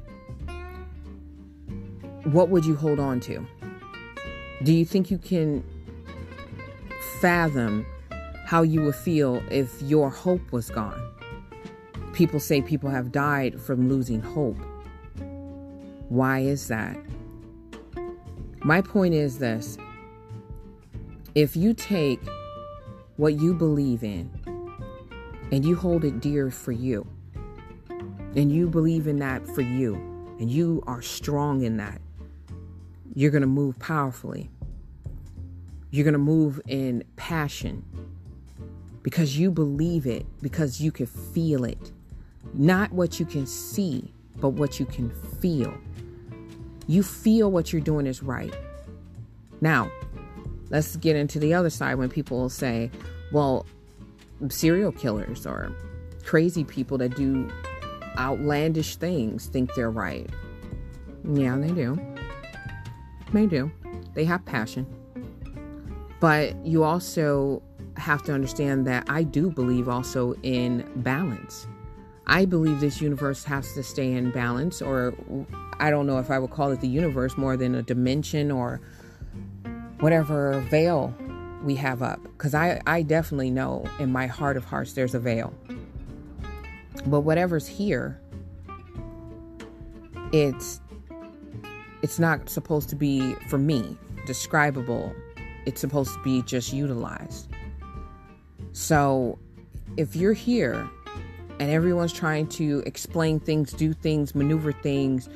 What 2.24 2.50
would 2.50 2.64
you 2.64 2.76
hold 2.76 3.00
on 3.00 3.20
to? 3.20 3.44
Do 4.62 4.72
you 4.72 4.84
think 4.84 5.10
you 5.10 5.18
can 5.18 5.64
fathom 7.22 7.86
how 8.46 8.62
you 8.62 8.82
would 8.82 8.96
feel 8.96 9.40
if 9.48 9.80
your 9.80 10.10
hope 10.10 10.50
was 10.50 10.68
gone? 10.70 11.00
People 12.12 12.40
say 12.40 12.60
people 12.60 12.90
have 12.90 13.12
died 13.12 13.60
from 13.60 13.88
losing 13.88 14.20
hope. 14.20 14.58
Why 16.08 16.40
is 16.40 16.66
that? 16.66 16.96
My 18.64 18.80
point 18.80 19.14
is 19.14 19.38
this 19.38 19.78
if 21.36 21.56
you 21.56 21.74
take 21.74 22.20
what 23.18 23.34
you 23.34 23.54
believe 23.54 24.02
in 24.02 24.28
and 25.52 25.64
you 25.64 25.76
hold 25.76 26.04
it 26.04 26.18
dear 26.20 26.50
for 26.50 26.72
you, 26.72 27.06
and 28.34 28.50
you 28.50 28.68
believe 28.68 29.06
in 29.06 29.20
that 29.20 29.46
for 29.46 29.60
you, 29.60 29.94
and 30.40 30.50
you 30.50 30.82
are 30.88 31.02
strong 31.02 31.62
in 31.62 31.76
that, 31.76 32.00
you're 33.14 33.30
going 33.30 33.42
to 33.42 33.46
move 33.46 33.78
powerfully. 33.78 34.50
You're 35.92 36.04
going 36.04 36.14
to 36.14 36.18
move 36.18 36.58
in 36.66 37.04
passion 37.16 37.84
because 39.02 39.38
you 39.38 39.50
believe 39.50 40.06
it, 40.06 40.24
because 40.40 40.80
you 40.80 40.90
can 40.90 41.04
feel 41.04 41.64
it. 41.64 41.92
Not 42.54 42.92
what 42.92 43.20
you 43.20 43.26
can 43.26 43.46
see, 43.46 44.10
but 44.40 44.50
what 44.50 44.80
you 44.80 44.86
can 44.86 45.10
feel. 45.40 45.74
You 46.86 47.02
feel 47.02 47.50
what 47.50 47.74
you're 47.74 47.82
doing 47.82 48.06
is 48.06 48.22
right. 48.22 48.56
Now, 49.60 49.92
let's 50.70 50.96
get 50.96 51.14
into 51.14 51.38
the 51.38 51.52
other 51.52 51.68
side 51.68 51.96
when 51.96 52.08
people 52.08 52.48
say, 52.48 52.90
well, 53.30 53.66
serial 54.48 54.92
killers 54.92 55.46
or 55.46 55.76
crazy 56.24 56.64
people 56.64 56.96
that 56.98 57.14
do 57.16 57.50
outlandish 58.16 58.96
things 58.96 59.44
think 59.46 59.74
they're 59.74 59.90
right. 59.90 60.30
Yeah, 61.30 61.58
they 61.58 61.70
do. 61.70 62.00
They 63.34 63.44
do. 63.44 63.70
They 64.14 64.24
have 64.24 64.42
passion. 64.46 64.86
But 66.22 66.54
you 66.64 66.84
also 66.84 67.64
have 67.96 68.22
to 68.22 68.32
understand 68.32 68.86
that 68.86 69.04
I 69.08 69.24
do 69.24 69.50
believe 69.50 69.88
also 69.88 70.34
in 70.44 70.88
balance. 70.94 71.66
I 72.28 72.44
believe 72.44 72.78
this 72.78 73.00
universe 73.00 73.42
has 73.42 73.74
to 73.74 73.82
stay 73.82 74.12
in 74.12 74.30
balance, 74.30 74.80
or 74.80 75.14
I 75.80 75.90
don't 75.90 76.06
know 76.06 76.20
if 76.20 76.30
I 76.30 76.38
would 76.38 76.52
call 76.52 76.70
it 76.70 76.80
the 76.80 76.86
universe 76.86 77.36
more 77.36 77.56
than 77.56 77.74
a 77.74 77.82
dimension 77.82 78.52
or 78.52 78.80
whatever 79.98 80.60
veil 80.70 81.12
we 81.64 81.74
have 81.74 82.02
up. 82.02 82.22
Because 82.22 82.54
I, 82.54 82.80
I 82.86 83.02
definitely 83.02 83.50
know 83.50 83.84
in 83.98 84.12
my 84.12 84.28
heart 84.28 84.56
of 84.56 84.64
hearts 84.64 84.92
there's 84.92 85.16
a 85.16 85.18
veil. 85.18 85.52
But 87.04 87.22
whatever's 87.22 87.66
here 87.66 88.20
it's 90.32 90.80
it's 92.00 92.20
not 92.20 92.48
supposed 92.48 92.88
to 92.90 92.96
be 92.96 93.34
for 93.48 93.58
me 93.58 93.98
describable 94.24 95.12
it's 95.66 95.80
supposed 95.80 96.12
to 96.14 96.22
be 96.22 96.42
just 96.42 96.72
utilized 96.72 97.48
so 98.72 99.38
if 99.96 100.16
you're 100.16 100.32
here 100.32 100.88
and 101.58 101.70
everyone's 101.70 102.12
trying 102.12 102.46
to 102.48 102.82
explain 102.86 103.38
things, 103.38 103.72
do 103.72 103.92
things, 103.92 104.34
maneuver 104.34 104.72
things, 104.72 105.28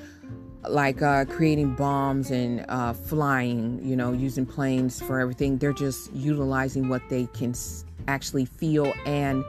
like 0.68 1.02
uh, 1.02 1.24
creating 1.26 1.74
bombs 1.74 2.30
and 2.30 2.64
uh, 2.68 2.92
flying, 2.92 3.80
you 3.84 3.94
know, 3.94 4.12
using 4.12 4.44
planes 4.46 5.00
for 5.00 5.20
everything. 5.20 5.58
They're 5.58 5.72
just 5.72 6.12
utilizing 6.12 6.88
what 6.88 7.02
they 7.08 7.26
can 7.26 7.54
actually 8.08 8.46
feel 8.46 8.92
and 9.04 9.44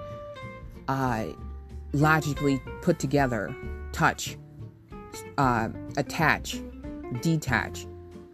uh, 0.88 1.25
logically 1.93 2.62
put 2.81 3.00
together, 3.00 3.55
touch, 3.91 4.38
uh, 5.38 5.69
attach, 5.96 6.62
detach, 7.22 7.88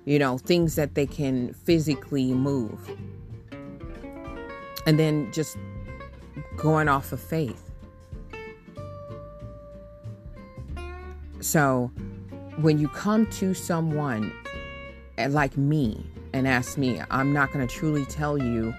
you 0.06 0.20
know, 0.20 0.38
things 0.38 0.76
that 0.76 0.96
they 0.96 1.06
can 1.06 1.54
physically 1.54 2.34
move. 2.34 2.90
And 4.86 5.00
then 5.00 5.32
just 5.32 5.58
going 6.58 6.90
off 6.90 7.12
of 7.12 7.20
faith. 7.20 7.72
So 11.40 11.92
when 12.58 12.78
you 12.80 12.88
come 12.88 13.28
to 13.32 13.54
someone 13.54 14.32
eh, 15.18 15.28
like 15.28 15.58
me 15.58 16.06
and 16.34 16.48
ask 16.48 16.78
me, 16.78 17.02
I'm 17.10 17.34
not 17.34 17.52
going 17.52 17.66
to 17.66 17.74
truly 17.74 18.06
tell 18.06 18.38
you 18.38 18.74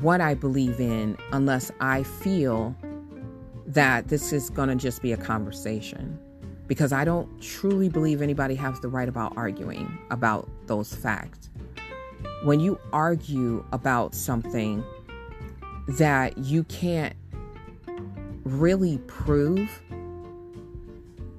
what 0.00 0.20
I 0.20 0.34
believe 0.34 0.80
in 0.80 1.16
unless 1.32 1.70
I 1.80 2.02
feel 2.02 2.74
that 3.66 4.08
this 4.08 4.32
is 4.32 4.50
going 4.50 4.68
to 4.68 4.74
just 4.76 5.02
be 5.02 5.12
a 5.12 5.16
conversation. 5.16 6.18
Because 6.72 6.90
I 6.90 7.04
don't 7.04 7.28
truly 7.42 7.90
believe 7.90 8.22
anybody 8.22 8.54
has 8.54 8.80
the 8.80 8.88
right 8.88 9.06
about 9.06 9.36
arguing 9.36 9.98
about 10.10 10.48
those 10.68 10.94
facts. 10.94 11.50
When 12.44 12.60
you 12.60 12.80
argue 12.94 13.62
about 13.72 14.14
something 14.14 14.82
that 15.86 16.38
you 16.38 16.64
can't 16.64 17.14
really 18.44 18.96
prove, 19.06 19.82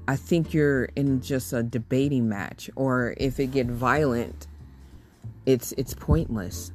I 0.08 0.18
think 0.18 0.54
you're 0.54 0.84
in 0.96 1.20
just 1.20 1.52
a 1.52 1.64
debating 1.64 2.30
match. 2.30 2.70
Or 2.76 3.16
if 3.18 3.40
it 3.40 3.48
get 3.48 3.66
violent, 3.66 4.46
it's 5.48 5.72
it's 5.80 5.96
pointless. 5.96 6.72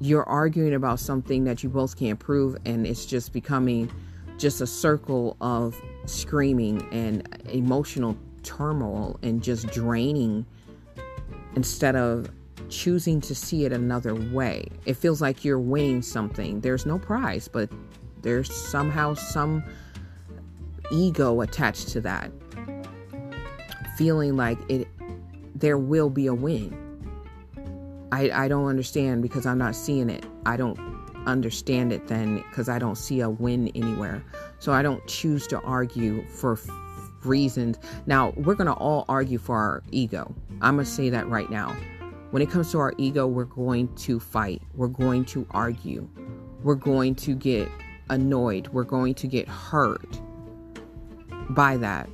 You're 0.00 0.28
arguing 0.28 0.74
about 0.74 1.00
something 1.00 1.42
that 1.42 1.64
you 1.64 1.68
both 1.68 1.96
can't 1.96 2.20
prove, 2.20 2.56
and 2.64 2.86
it's 2.86 3.04
just 3.04 3.32
becoming 3.32 3.90
just 4.40 4.60
a 4.60 4.66
circle 4.66 5.36
of 5.40 5.80
screaming 6.06 6.86
and 6.90 7.28
emotional 7.50 8.16
turmoil 8.42 9.18
and 9.22 9.42
just 9.42 9.66
draining 9.68 10.46
instead 11.54 11.94
of 11.94 12.30
choosing 12.70 13.20
to 13.20 13.34
see 13.34 13.64
it 13.64 13.72
another 13.72 14.14
way. 14.14 14.64
It 14.86 14.94
feels 14.94 15.20
like 15.20 15.44
you're 15.44 15.58
winning 15.60 16.00
something. 16.00 16.60
There's 16.60 16.86
no 16.86 16.98
prize, 16.98 17.48
but 17.48 17.70
there's 18.22 18.52
somehow 18.54 19.14
some 19.14 19.62
ego 20.90 21.42
attached 21.42 21.88
to 21.88 22.00
that. 22.00 22.30
Feeling 23.96 24.36
like 24.36 24.58
it 24.70 24.88
there 25.54 25.76
will 25.76 26.08
be 26.08 26.26
a 26.26 26.34
win. 26.34 26.74
I 28.10 28.30
I 28.30 28.48
don't 28.48 28.66
understand 28.66 29.22
because 29.22 29.44
I'm 29.44 29.58
not 29.58 29.74
seeing 29.74 30.08
it. 30.08 30.24
I 30.46 30.56
don't 30.56 30.78
understand 31.26 31.92
it 31.92 32.06
then 32.08 32.36
because 32.36 32.68
I 32.68 32.78
don't 32.78 32.96
see 32.96 33.20
a 33.20 33.30
win 33.30 33.68
anywhere. 33.74 34.24
So 34.58 34.72
I 34.72 34.82
don't 34.82 35.06
choose 35.06 35.46
to 35.48 35.60
argue 35.60 36.26
for 36.28 36.52
f- 36.52 36.68
reasons. 37.24 37.78
Now, 38.06 38.32
we're 38.36 38.54
going 38.54 38.66
to 38.66 38.74
all 38.74 39.04
argue 39.08 39.38
for 39.38 39.56
our 39.56 39.82
ego. 39.90 40.34
I'm 40.60 40.76
going 40.76 40.84
to 40.84 40.90
say 40.90 41.10
that 41.10 41.28
right 41.28 41.50
now. 41.50 41.76
When 42.30 42.42
it 42.42 42.50
comes 42.50 42.70
to 42.72 42.78
our 42.78 42.94
ego, 42.96 43.26
we're 43.26 43.44
going 43.44 43.92
to 43.96 44.20
fight. 44.20 44.62
We're 44.74 44.88
going 44.88 45.24
to 45.26 45.46
argue. 45.50 46.08
We're 46.62 46.76
going 46.76 47.14
to 47.16 47.34
get 47.34 47.68
annoyed. 48.08 48.68
We're 48.68 48.84
going 48.84 49.14
to 49.14 49.26
get 49.26 49.48
hurt 49.48 50.20
by 51.50 51.76
that. 51.78 52.08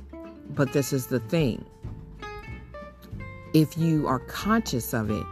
But 0.55 0.73
this 0.73 0.93
is 0.93 1.07
the 1.07 1.19
thing 1.19 1.65
if 3.53 3.77
you 3.77 4.07
are 4.07 4.19
conscious 4.19 4.93
of 4.93 5.09
it, 5.09 5.25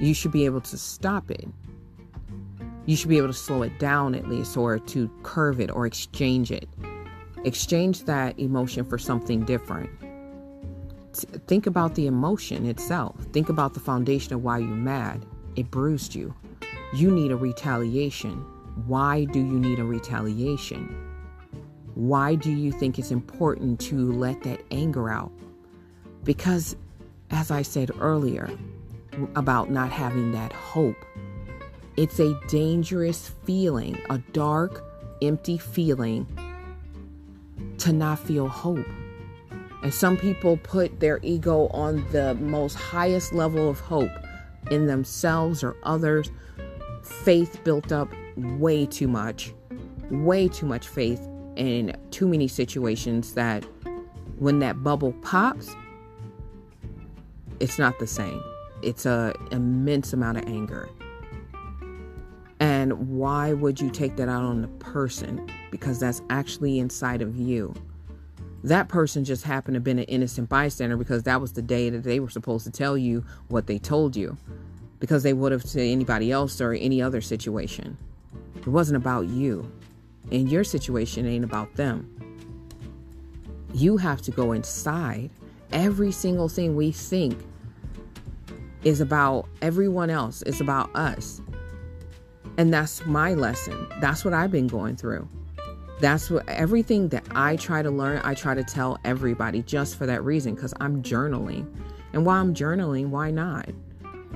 you 0.00 0.14
should 0.14 0.32
be 0.32 0.44
able 0.44 0.60
to 0.62 0.78
stop 0.78 1.30
it 1.30 1.46
you 2.86 2.96
should 2.96 3.08
be 3.08 3.18
able 3.18 3.28
to 3.28 3.34
slow 3.34 3.62
it 3.62 3.78
down 3.78 4.14
at 4.14 4.28
least 4.28 4.56
or 4.56 4.78
to 4.78 5.10
curve 5.22 5.60
it 5.60 5.70
or 5.70 5.86
exchange 5.86 6.50
it. 6.50 6.68
Exchange 7.44 8.04
that 8.04 8.38
emotion 8.38 8.84
for 8.84 8.96
something 8.96 9.44
different. 9.44 9.90
Think 11.46 11.66
about 11.66 11.94
the 11.94 12.06
emotion 12.06 12.66
itself. 12.66 13.16
Think 13.32 13.48
about 13.48 13.74
the 13.74 13.80
foundation 13.80 14.34
of 14.34 14.42
why 14.44 14.58
you're 14.58 14.68
mad. 14.68 15.24
It 15.56 15.70
bruised 15.70 16.14
you. 16.14 16.34
You 16.94 17.10
need 17.10 17.32
a 17.32 17.36
retaliation. 17.36 18.44
Why 18.86 19.24
do 19.24 19.38
you 19.38 19.58
need 19.58 19.78
a 19.78 19.84
retaliation? 19.84 20.94
Why 21.94 22.34
do 22.34 22.52
you 22.52 22.72
think 22.72 22.98
it's 22.98 23.10
important 23.10 23.80
to 23.80 24.12
let 24.12 24.42
that 24.42 24.60
anger 24.70 25.08
out? 25.08 25.32
Because, 26.24 26.76
as 27.30 27.50
I 27.50 27.62
said 27.62 27.90
earlier, 27.98 28.50
about 29.34 29.70
not 29.70 29.90
having 29.90 30.32
that 30.32 30.52
hope, 30.52 31.02
it's 31.96 32.20
a 32.20 32.38
dangerous 32.48 33.30
feeling, 33.44 33.98
a 34.10 34.18
dark, 34.32 34.84
empty 35.22 35.56
feeling 35.56 36.26
to 37.78 37.92
not 37.92 38.18
feel 38.18 38.48
hope. 38.48 38.86
And 39.82 39.92
some 39.92 40.16
people 40.16 40.56
put 40.58 41.00
their 41.00 41.20
ego 41.22 41.68
on 41.68 42.06
the 42.10 42.34
most 42.34 42.74
highest 42.74 43.32
level 43.32 43.68
of 43.68 43.80
hope 43.80 44.10
in 44.70 44.86
themselves 44.86 45.62
or 45.62 45.76
others. 45.84 46.30
Faith 47.02 47.60
built 47.64 47.92
up 47.92 48.08
way 48.36 48.84
too 48.84 49.08
much, 49.08 49.54
way 50.10 50.48
too 50.48 50.66
much 50.66 50.88
faith 50.88 51.26
in 51.56 51.96
too 52.10 52.26
many 52.28 52.48
situations 52.48 53.34
that 53.34 53.64
when 54.38 54.58
that 54.58 54.82
bubble 54.82 55.12
pops, 55.22 55.74
it's 57.60 57.78
not 57.78 57.98
the 57.98 58.06
same. 58.06 58.42
It's 58.82 59.06
a 59.06 59.34
immense 59.50 60.12
amount 60.12 60.38
of 60.38 60.44
anger. 60.46 60.88
And 62.60 63.10
why 63.10 63.52
would 63.52 63.80
you 63.80 63.90
take 63.90 64.16
that 64.16 64.28
out 64.28 64.42
on 64.42 64.62
the 64.62 64.68
person? 64.68 65.50
Because 65.70 66.00
that's 66.00 66.22
actually 66.30 66.78
inside 66.78 67.20
of 67.20 67.36
you. 67.36 67.74
That 68.64 68.88
person 68.88 69.24
just 69.24 69.44
happened 69.44 69.74
to 69.74 69.78
have 69.78 69.84
been 69.84 69.98
an 69.98 70.06
innocent 70.06 70.48
bystander 70.48 70.96
because 70.96 71.22
that 71.24 71.40
was 71.40 71.52
the 71.52 71.62
day 71.62 71.90
that 71.90 72.02
they 72.02 72.18
were 72.18 72.30
supposed 72.30 72.64
to 72.64 72.70
tell 72.70 72.96
you 72.96 73.24
what 73.48 73.66
they 73.66 73.78
told 73.78 74.16
you. 74.16 74.36
Because 74.98 75.22
they 75.22 75.34
would 75.34 75.52
have 75.52 75.64
to 75.64 75.82
anybody 75.82 76.32
else 76.32 76.60
or 76.60 76.72
any 76.72 77.02
other 77.02 77.20
situation. 77.20 77.98
It 78.56 78.66
wasn't 78.66 78.96
about 78.96 79.28
you. 79.28 79.70
And 80.32 80.50
your 80.50 80.64
situation 80.64 81.26
ain't 81.26 81.44
about 81.44 81.74
them. 81.76 82.10
You 83.74 83.98
have 83.98 84.22
to 84.22 84.30
go 84.30 84.52
inside. 84.52 85.30
Every 85.70 86.10
single 86.10 86.48
thing 86.48 86.74
we 86.74 86.90
think 86.90 87.38
is 88.82 89.00
about 89.00 89.48
everyone 89.60 90.10
else, 90.10 90.42
it's 90.42 90.60
about 90.60 90.94
us. 90.96 91.40
And 92.58 92.72
that's 92.72 93.04
my 93.04 93.34
lesson. 93.34 93.86
That's 94.00 94.24
what 94.24 94.34
I've 94.34 94.50
been 94.50 94.66
going 94.66 94.96
through. 94.96 95.28
That's 96.00 96.30
what 96.30 96.46
everything 96.48 97.08
that 97.08 97.24
I 97.30 97.56
try 97.56 97.82
to 97.82 97.90
learn, 97.90 98.20
I 98.22 98.34
try 98.34 98.54
to 98.54 98.64
tell 98.64 98.98
everybody 99.04 99.62
just 99.62 99.96
for 99.96 100.06
that 100.06 100.22
reason 100.24 100.54
because 100.54 100.74
I'm 100.80 101.02
journaling. 101.02 101.66
And 102.12 102.26
while 102.26 102.40
I'm 102.40 102.54
journaling, 102.54 103.08
why 103.08 103.30
not? 103.30 103.68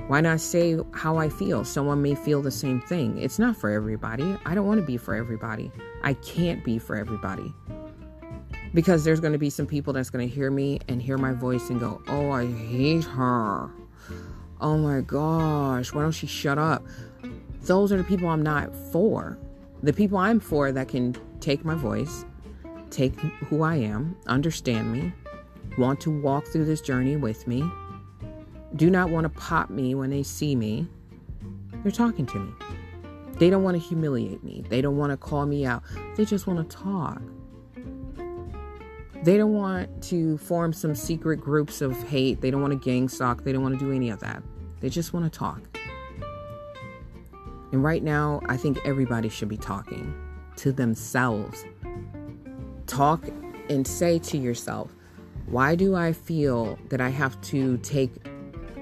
Why 0.07 0.21
not 0.21 0.41
say 0.41 0.77
how 0.93 1.17
I 1.17 1.29
feel? 1.29 1.63
Someone 1.63 2.01
may 2.01 2.15
feel 2.15 2.41
the 2.41 2.51
same 2.51 2.81
thing. 2.81 3.17
It's 3.17 3.39
not 3.39 3.55
for 3.55 3.69
everybody. 3.69 4.37
I 4.45 4.55
don't 4.55 4.65
want 4.65 4.79
to 4.79 4.85
be 4.85 4.97
for 4.97 5.15
everybody. 5.15 5.71
I 6.03 6.15
can't 6.15 6.63
be 6.65 6.79
for 6.79 6.95
everybody. 6.95 7.53
Because 8.73 9.03
there's 9.03 9.19
going 9.19 9.33
to 9.33 9.39
be 9.39 9.49
some 9.49 9.67
people 9.67 9.93
that's 9.93 10.09
going 10.09 10.27
to 10.27 10.33
hear 10.33 10.49
me 10.49 10.79
and 10.87 11.01
hear 11.01 11.17
my 11.17 11.33
voice 11.33 11.69
and 11.69 11.79
go, 11.79 12.01
Oh, 12.07 12.31
I 12.31 12.45
hate 12.51 13.03
her. 13.03 13.69
Oh 14.59 14.77
my 14.77 15.01
gosh, 15.01 15.93
why 15.93 16.01
don't 16.01 16.11
she 16.11 16.27
shut 16.27 16.57
up? 16.57 16.83
Those 17.63 17.91
are 17.91 17.97
the 17.97 18.03
people 18.03 18.27
I'm 18.27 18.43
not 18.43 18.75
for. 18.91 19.37
The 19.83 19.93
people 19.93 20.17
I'm 20.17 20.39
for 20.39 20.71
that 20.71 20.87
can 20.87 21.15
take 21.39 21.65
my 21.65 21.75
voice, 21.75 22.25
take 22.89 23.19
who 23.19 23.63
I 23.63 23.75
am, 23.75 24.15
understand 24.27 24.91
me, 24.91 25.11
want 25.77 25.99
to 26.01 26.11
walk 26.11 26.45
through 26.45 26.65
this 26.65 26.81
journey 26.81 27.15
with 27.15 27.47
me, 27.47 27.63
do 28.75 28.89
not 28.89 29.09
want 29.09 29.25
to 29.25 29.29
pop 29.29 29.69
me 29.69 29.95
when 29.95 30.09
they 30.09 30.23
see 30.23 30.55
me. 30.55 30.87
They're 31.83 31.91
talking 31.91 32.25
to 32.27 32.39
me. 32.39 32.53
They 33.33 33.49
don't 33.49 33.63
want 33.63 33.75
to 33.75 33.85
humiliate 33.85 34.43
me. 34.43 34.63
They 34.69 34.81
don't 34.81 34.97
want 34.97 35.11
to 35.11 35.17
call 35.17 35.45
me 35.45 35.65
out. 35.65 35.83
They 36.15 36.25
just 36.25 36.47
want 36.47 36.69
to 36.69 36.77
talk. 36.77 37.21
They 39.23 39.37
don't 39.37 39.53
want 39.53 40.03
to 40.03 40.37
form 40.37 40.73
some 40.73 40.95
secret 40.95 41.37
groups 41.37 41.81
of 41.81 42.01
hate. 42.03 42.41
They 42.41 42.49
don't 42.51 42.61
want 42.61 42.73
to 42.73 42.79
gang 42.79 43.09
stalk. 43.09 43.43
They 43.43 43.51
don't 43.51 43.63
want 43.63 43.77
to 43.79 43.85
do 43.85 43.91
any 43.91 44.09
of 44.09 44.19
that. 44.19 44.41
They 44.79 44.89
just 44.89 45.13
want 45.13 45.31
to 45.31 45.37
talk. 45.37 45.61
And 47.71 47.83
right 47.83 48.03
now, 48.03 48.41
I 48.47 48.57
think 48.57 48.79
everybody 48.85 49.29
should 49.29 49.49
be 49.49 49.57
talking 49.57 50.13
to 50.57 50.71
themselves. 50.71 51.65
Talk 52.87 53.27
and 53.69 53.87
say 53.87 54.19
to 54.19 54.37
yourself, 54.37 54.93
why 55.45 55.75
do 55.75 55.95
I 55.95 56.13
feel 56.13 56.77
that 56.89 57.01
I 57.01 57.09
have 57.09 57.39
to 57.41 57.77
take 57.77 58.11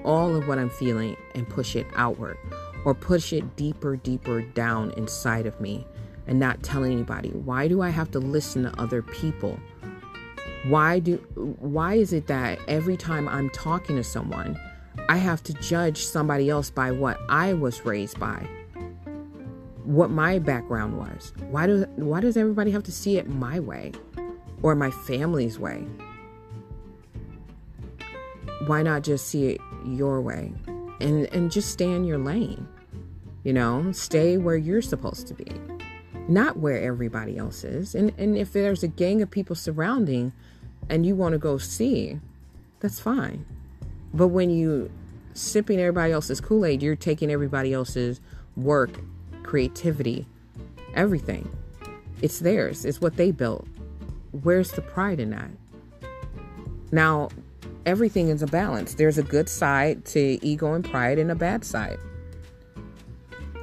all 0.04 0.34
of 0.34 0.48
what 0.48 0.58
I'm 0.58 0.70
feeling 0.70 1.16
and 1.34 1.48
push 1.48 1.76
it 1.76 1.86
outward? 1.94 2.36
or 2.84 2.94
push 2.94 3.32
it 3.32 3.56
deeper, 3.56 3.96
deeper 3.96 4.42
down 4.42 4.90
inside 4.92 5.46
of 5.46 5.60
me 5.60 5.86
and 6.26 6.38
not 6.38 6.62
tell 6.62 6.84
anybody? 6.84 7.30
Why 7.30 7.68
do 7.68 7.82
I 7.82 7.90
have 7.90 8.10
to 8.12 8.18
listen 8.18 8.64
to 8.64 8.80
other 8.80 9.02
people? 9.02 9.58
Why 10.66 10.98
do 10.98 11.16
why 11.36 11.94
is 11.94 12.12
it 12.12 12.26
that 12.26 12.58
every 12.68 12.96
time 12.96 13.28
I'm 13.28 13.48
talking 13.50 13.96
to 13.96 14.04
someone, 14.04 14.58
I 15.08 15.16
have 15.16 15.42
to 15.44 15.54
judge 15.54 16.04
somebody 16.04 16.50
else 16.50 16.70
by 16.70 16.90
what 16.90 17.18
I 17.28 17.54
was 17.54 17.84
raised 17.86 18.20
by? 18.20 18.46
What 19.84 20.10
my 20.10 20.38
background 20.38 20.98
was? 20.98 21.32
Why 21.50 21.66
do 21.66 21.84
why 21.96 22.20
does 22.20 22.36
everybody 22.36 22.70
have 22.70 22.82
to 22.84 22.92
see 22.92 23.16
it 23.16 23.28
my 23.28 23.60
way 23.60 23.92
or 24.62 24.74
my 24.74 24.90
family's 24.90 25.58
way? 25.58 25.86
Why 28.66 28.82
not 28.82 29.02
just 29.02 29.28
see 29.28 29.48
it 29.48 29.60
your 29.84 30.20
way 30.20 30.52
and 31.00 31.26
and 31.32 31.50
just 31.50 31.70
stay 31.70 31.90
in 31.90 32.04
your 32.04 32.18
lane? 32.18 32.68
You 33.42 33.54
know, 33.54 33.90
stay 33.92 34.36
where 34.36 34.56
you're 34.56 34.82
supposed 34.82 35.26
to 35.28 35.34
be, 35.34 35.50
not 36.28 36.58
where 36.58 36.78
everybody 36.82 37.38
else 37.38 37.64
is. 37.64 37.94
And 37.94 38.12
and 38.18 38.36
if 38.36 38.52
there's 38.52 38.82
a 38.82 38.88
gang 38.88 39.22
of 39.22 39.30
people 39.30 39.56
surrounding 39.56 40.32
and 40.90 41.06
you 41.06 41.14
want 41.14 41.32
to 41.32 41.38
go 41.38 41.56
see, 41.56 42.20
that's 42.80 43.00
fine. 43.00 43.46
But 44.12 44.28
when 44.28 44.50
you 44.50 44.90
sipping 45.32 45.78
everybody 45.80 46.12
else's 46.12 46.40
Kool-Aid, 46.40 46.82
you're 46.82 46.96
taking 46.96 47.30
everybody 47.30 47.72
else's 47.72 48.20
work, 48.56 49.00
creativity, 49.42 50.26
everything. 50.94 51.50
It's 52.22 52.38
theirs. 52.38 52.84
It's 52.84 53.00
what 53.00 53.16
they 53.16 53.30
built. 53.30 53.66
Where's 54.42 54.72
the 54.72 54.82
pride 54.82 55.20
in 55.20 55.30
that? 55.30 55.50
Now, 56.92 57.28
everything 57.86 58.28
is 58.28 58.42
a 58.42 58.46
balance. 58.46 58.94
There's 58.94 59.18
a 59.18 59.22
good 59.22 59.48
side 59.48 60.04
to 60.06 60.44
ego 60.44 60.74
and 60.74 60.84
pride 60.84 61.18
and 61.18 61.30
a 61.30 61.34
bad 61.34 61.64
side. 61.64 61.98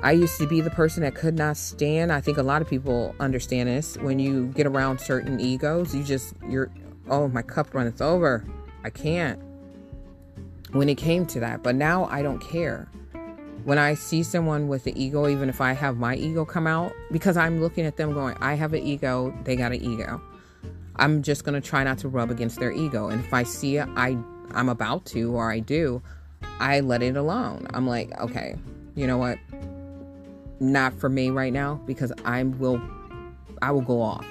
I 0.03 0.11
used 0.11 0.37
to 0.37 0.47
be 0.47 0.61
the 0.61 0.69
person 0.69 1.01
that 1.03 1.15
could 1.15 1.35
not 1.35 1.57
stand. 1.57 2.11
I 2.11 2.21
think 2.21 2.37
a 2.37 2.43
lot 2.43 2.61
of 2.61 2.69
people 2.69 3.15
understand 3.19 3.67
this. 3.67 3.97
When 3.97 4.19
you 4.19 4.47
get 4.47 4.67
around 4.67 4.99
certain 4.99 5.39
egos, 5.39 5.95
you 5.95 6.03
just 6.03 6.35
you're 6.47 6.69
oh, 7.09 7.27
my 7.27 7.41
cup 7.41 7.73
runneth 7.73 8.01
over. 8.01 8.45
I 8.83 8.89
can't. 8.89 9.41
When 10.71 10.89
it 10.89 10.95
came 10.97 11.25
to 11.27 11.39
that, 11.39 11.63
but 11.63 11.75
now 11.75 12.05
I 12.05 12.21
don't 12.21 12.39
care. 12.39 12.89
When 13.67 13.77
I 13.77 13.95
see 13.95 14.23
someone 14.23 14.69
with 14.69 14.85
the 14.85 14.97
ego, 14.97 15.27
even 15.27 15.49
if 15.49 15.59
I 15.59 15.73
have 15.73 15.97
my 15.97 16.15
ego 16.15 16.45
come 16.45 16.67
out, 16.67 16.93
because 17.11 17.35
I'm 17.35 17.59
looking 17.59 17.85
at 17.85 17.97
them 17.97 18.13
going, 18.13 18.37
I 18.39 18.53
have 18.53 18.71
an 18.71 18.81
ego, 18.81 19.37
they 19.43 19.57
got 19.57 19.73
an 19.73 19.83
ego. 19.83 20.21
I'm 20.95 21.21
just 21.21 21.43
gonna 21.43 21.59
try 21.59 21.83
not 21.83 21.97
to 21.97 22.07
rub 22.07 22.31
against 22.31 22.61
their 22.61 22.71
ego. 22.71 23.09
And 23.09 23.19
if 23.19 23.33
I 23.33 23.43
see 23.43 23.75
it, 23.75 23.89
I 23.97 24.17
I'm 24.51 24.69
about 24.69 25.03
to 25.07 25.35
or 25.35 25.51
I 25.51 25.59
do, 25.59 26.01
I 26.61 26.79
let 26.79 27.03
it 27.03 27.17
alone. 27.17 27.67
I'm 27.73 27.85
like, 27.85 28.17
okay, 28.21 28.55
you 28.95 29.05
know 29.05 29.17
what? 29.17 29.37
Not 30.61 30.97
for 30.97 31.09
me 31.09 31.29
right 31.29 31.51
now 31.51 31.81
because 31.85 32.13
I 32.23 32.43
will 32.43 32.81
I 33.61 33.71
will 33.71 33.81
go 33.81 34.01
off. 34.01 34.25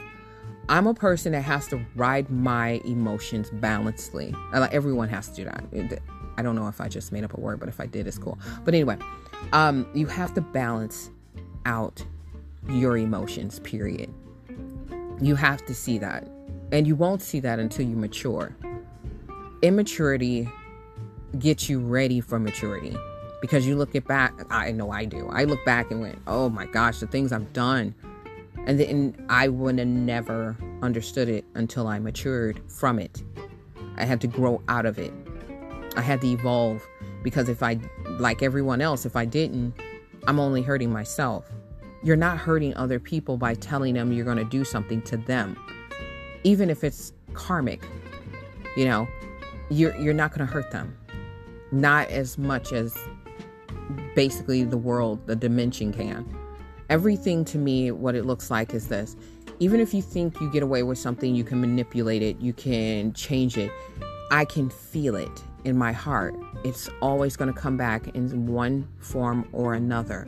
I'm 0.71 0.87
a 0.87 0.95
person 0.95 1.33
that 1.33 1.43
has 1.43 1.69
to 1.69 1.85
ride 1.95 2.31
my 2.31 2.81
emotions 2.87 3.51
balancedly. 3.51 4.35
Everyone 4.73 5.11
has 5.11 5.29
to 5.29 5.35
do 5.35 5.45
that. 5.45 6.01
I 6.39 6.43
don't 6.43 6.55
know 6.55 6.69
if 6.69 6.81
I 6.81 6.89
just 6.89 7.13
made 7.13 7.25
up 7.25 7.37
a 7.37 7.41
word, 7.41 7.61
but 7.61 7.69
if 7.69 7.81
I 7.81 7.87
did, 7.87 8.07
it's 8.07 8.19
cool. 8.19 8.39
But 8.65 8.75
anyway, 8.75 8.99
um, 9.53 9.87
you 9.95 10.07
have 10.07 10.35
to 10.35 10.41
balance 10.41 11.11
out 11.65 12.05
your 12.69 12.97
emotions. 12.97 13.59
Period. 13.61 14.13
You 15.21 15.35
have 15.35 15.65
to 15.67 15.75
see 15.75 15.99
that, 15.99 16.29
and 16.73 16.87
you 16.87 16.95
won't 16.95 17.23
see 17.23 17.41
that 17.41 17.59
until 17.59 17.87
you 17.87 17.97
mature. 17.97 18.55
Immaturity 19.63 20.49
gets 21.39 21.69
you 21.69 21.81
ready 21.81 22.21
for 22.21 22.39
maturity 22.39 22.97
because 23.41 23.67
you 23.67 23.77
look 23.77 23.95
at 23.95 24.07
back. 24.07 24.35
I 24.51 24.73
know 24.73 24.91
I 24.91 25.05
do. 25.05 25.29
I 25.31 25.45
look 25.45 25.65
back 25.65 25.91
and 25.91 26.01
went, 26.01 26.19
"Oh 26.27 26.49
my 26.49 26.67
gosh, 26.67 27.01
the 27.01 27.07
things 27.07 27.33
I've 27.33 27.53
done." 27.53 27.95
And 28.67 28.81
then 28.81 29.15
I 29.29 29.49
would 29.49 29.79
have 29.79 29.87
never 29.87 30.57
understood 30.83 31.29
it 31.29 31.45
until 31.55 31.87
I 31.87 31.99
matured 31.99 32.61
from 32.69 32.99
it. 32.99 33.23
I 33.97 34.05
had 34.05 34.21
to 34.23 34.27
grow 34.27 34.61
out 34.69 34.87
of 34.87 34.99
it. 34.99 35.13
I 35.97 36.01
had 36.01 36.21
to 36.23 36.27
evolve 36.27 36.87
because 37.27 37.49
if 37.49 37.61
I, 37.61 37.77
like 38.21 38.41
everyone 38.41 38.81
else, 38.81 39.05
if 39.05 39.17
I 39.17 39.25
didn't, 39.25 39.75
I'm 40.29 40.39
only 40.39 40.63
hurting 40.63 40.93
myself. 40.93 41.51
You're 42.05 42.15
not 42.15 42.39
hurting 42.39 42.73
other 42.75 43.01
people 43.01 43.37
by 43.37 43.55
telling 43.55 43.95
them 43.95 44.13
you're 44.13 44.25
going 44.25 44.37
to 44.37 44.45
do 44.45 44.65
something 44.65 45.03
to 45.03 45.17
them, 45.17 45.59
even 46.45 46.71
if 46.71 46.85
it's 46.85 47.13
karmic. 47.33 47.83
You 48.77 48.85
know, 48.85 49.09
you're 49.71 49.97
you're 49.97 50.15
not 50.15 50.31
going 50.31 50.47
to 50.47 50.53
hurt 50.53 50.71
them, 50.71 50.97
not 51.73 52.09
as 52.11 52.39
much 52.39 52.73
as 52.73 52.97
basically 54.15 54.63
the 54.63 54.79
world, 54.79 55.27
the 55.27 55.35
dimension 55.35 55.93
can. 55.93 56.33
Everything 56.91 57.45
to 57.47 57.59
me, 57.59 57.91
what 57.91 58.15
it 58.15 58.25
looks 58.25 58.53
like 58.53 58.73
is 58.73 58.87
this. 58.87 59.17
Even 59.59 59.81
if 59.81 59.93
you 59.93 60.01
think 60.01 60.41
you 60.41 60.49
get 60.53 60.63
away 60.63 60.85
with 60.85 60.99
something, 60.99 61.35
you 61.35 61.43
can 61.43 61.61
manipulate 61.61 62.23
it, 62.23 62.39
you 62.39 62.53
can 62.53 63.13
change 63.15 63.59
it. 63.59 63.73
I 64.31 64.45
can 64.45 64.71
feel 64.71 65.17
it 65.17 65.43
in 65.65 65.77
my 65.77 65.91
heart. 65.91 66.37
It's 66.65 66.89
always 67.01 67.37
going 67.37 67.53
to 67.53 67.59
come 67.59 67.77
back 67.77 68.09
in 68.09 68.47
one 68.47 68.89
form 68.99 69.49
or 69.53 69.75
another. 69.75 70.27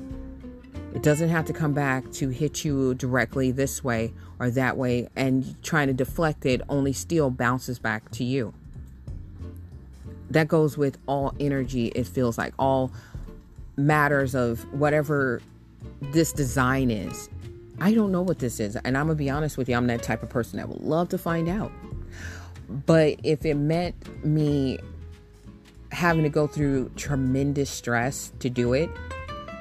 It 0.95 1.03
doesn't 1.03 1.29
have 1.29 1.45
to 1.47 1.53
come 1.53 1.75
back 1.75 2.11
to 2.13 2.29
hit 2.29 2.65
you 2.65 2.95
directly 2.95 3.51
this 3.51 3.85
way 3.85 4.13
or 4.39 4.51
that 4.51 4.77
way, 4.77 5.09
and 5.17 5.61
trying 5.63 5.89
to 5.89 5.93
deflect 5.93 6.47
it 6.47 6.63
only 6.69 6.93
still 6.93 7.31
bounces 7.31 7.79
back 7.79 8.11
to 8.13 8.25
you. 8.25 8.55
That 10.31 10.47
goes 10.49 10.79
with 10.79 10.99
all 11.07 11.35
energy, 11.41 11.89
it 11.89 12.07
feels 12.07 12.39
like, 12.39 12.55
all 12.59 12.93
matters 13.77 14.35
of 14.35 14.61
whatever 14.73 15.41
this 16.01 16.33
design 16.33 16.91
is. 16.91 17.29
I 17.81 17.95
don't 17.95 18.13
know 18.13 18.23
what 18.23 18.39
this 18.39 18.61
is. 18.61 18.77
And 18.77 18.97
I'm 18.97 19.09
to 19.09 19.15
be 19.15 19.31
honest 19.31 19.57
with 19.57 19.69
you, 19.69 19.77
I'm 19.77 19.87
that 19.87 20.03
type 20.03 20.23
of 20.23 20.29
person 20.29 20.59
that 20.59 20.69
would 20.69 20.81
love 20.81 21.09
to 21.11 21.19
find 21.19 21.49
out. 21.49 21.73
But 22.69 23.21
if 23.23 23.47
it 23.47 23.55
meant 23.55 24.25
me 24.25 24.79
having 25.99 26.23
to 26.23 26.29
go 26.29 26.47
through 26.47 26.89
tremendous 26.91 27.69
stress 27.69 28.33
to 28.39 28.49
do 28.49 28.73
it, 28.73 28.89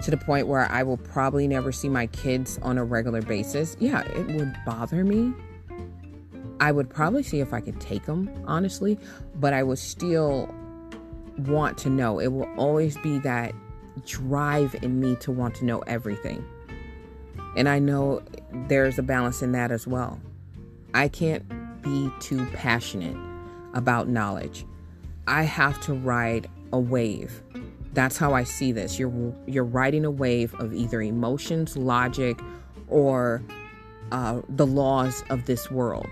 to 0.04 0.12
the 0.12 0.18
point 0.18 0.46
where 0.46 0.72
I 0.72 0.84
will 0.84 0.98
probably 0.98 1.48
never 1.48 1.72
see 1.72 1.90
my 1.90 2.06
kids 2.08 2.60
on 2.62 2.78
a 2.78 2.86
regular 2.86 3.24
basis, 3.24 3.76
yeah, 3.80 4.02
it 4.02 4.28
would 4.36 4.56
bother 4.64 5.04
me. 5.04 5.34
I 6.60 6.72
would 6.72 6.92
probably 6.92 7.24
see 7.24 7.40
if 7.40 7.54
I 7.54 7.60
could 7.60 7.82
take 7.82 8.06
them, 8.06 8.30
honestly, 8.46 9.00
but 9.34 9.54
I 9.54 9.64
would 9.64 9.80
still 9.80 10.54
want 11.40 11.80
to 11.80 11.90
know. 11.90 12.20
It 12.20 12.28
will 12.28 12.50
always 12.56 12.98
be 12.98 13.18
that 13.20 13.56
drive 14.06 14.76
in 14.84 15.00
me 15.00 15.16
to 15.22 15.32
want 15.32 15.56
to 15.56 15.66
know 15.66 15.80
everything. 15.88 16.46
And 17.56 17.68
I 17.68 17.80
know 17.80 18.22
there's 18.68 19.00
a 19.00 19.04
balance 19.04 19.42
in 19.42 19.54
that 19.54 19.72
as 19.72 19.88
well. 19.88 20.22
I 20.94 21.08
can't 21.08 21.44
be 21.82 22.12
too 22.20 22.46
passionate 22.54 23.18
about 23.74 24.08
knowledge. 24.08 24.68
I 25.28 25.44
have 25.44 25.80
to 25.82 25.94
ride 25.94 26.50
a 26.72 26.80
wave. 26.80 27.44
That's 27.94 28.18
how 28.18 28.34
I 28.34 28.44
see 28.44 28.72
this. 28.72 29.00
You're 29.00 29.34
you're 29.46 29.64
riding 29.64 30.06
a 30.06 30.12
wave 30.12 30.54
of 30.56 30.74
either 30.74 31.02
emotions, 31.02 31.76
logic, 31.76 32.40
or 32.88 33.44
uh, 34.12 34.42
the 34.50 34.66
laws 34.66 35.24
of 35.30 35.46
this 35.46 35.70
world. 35.70 36.10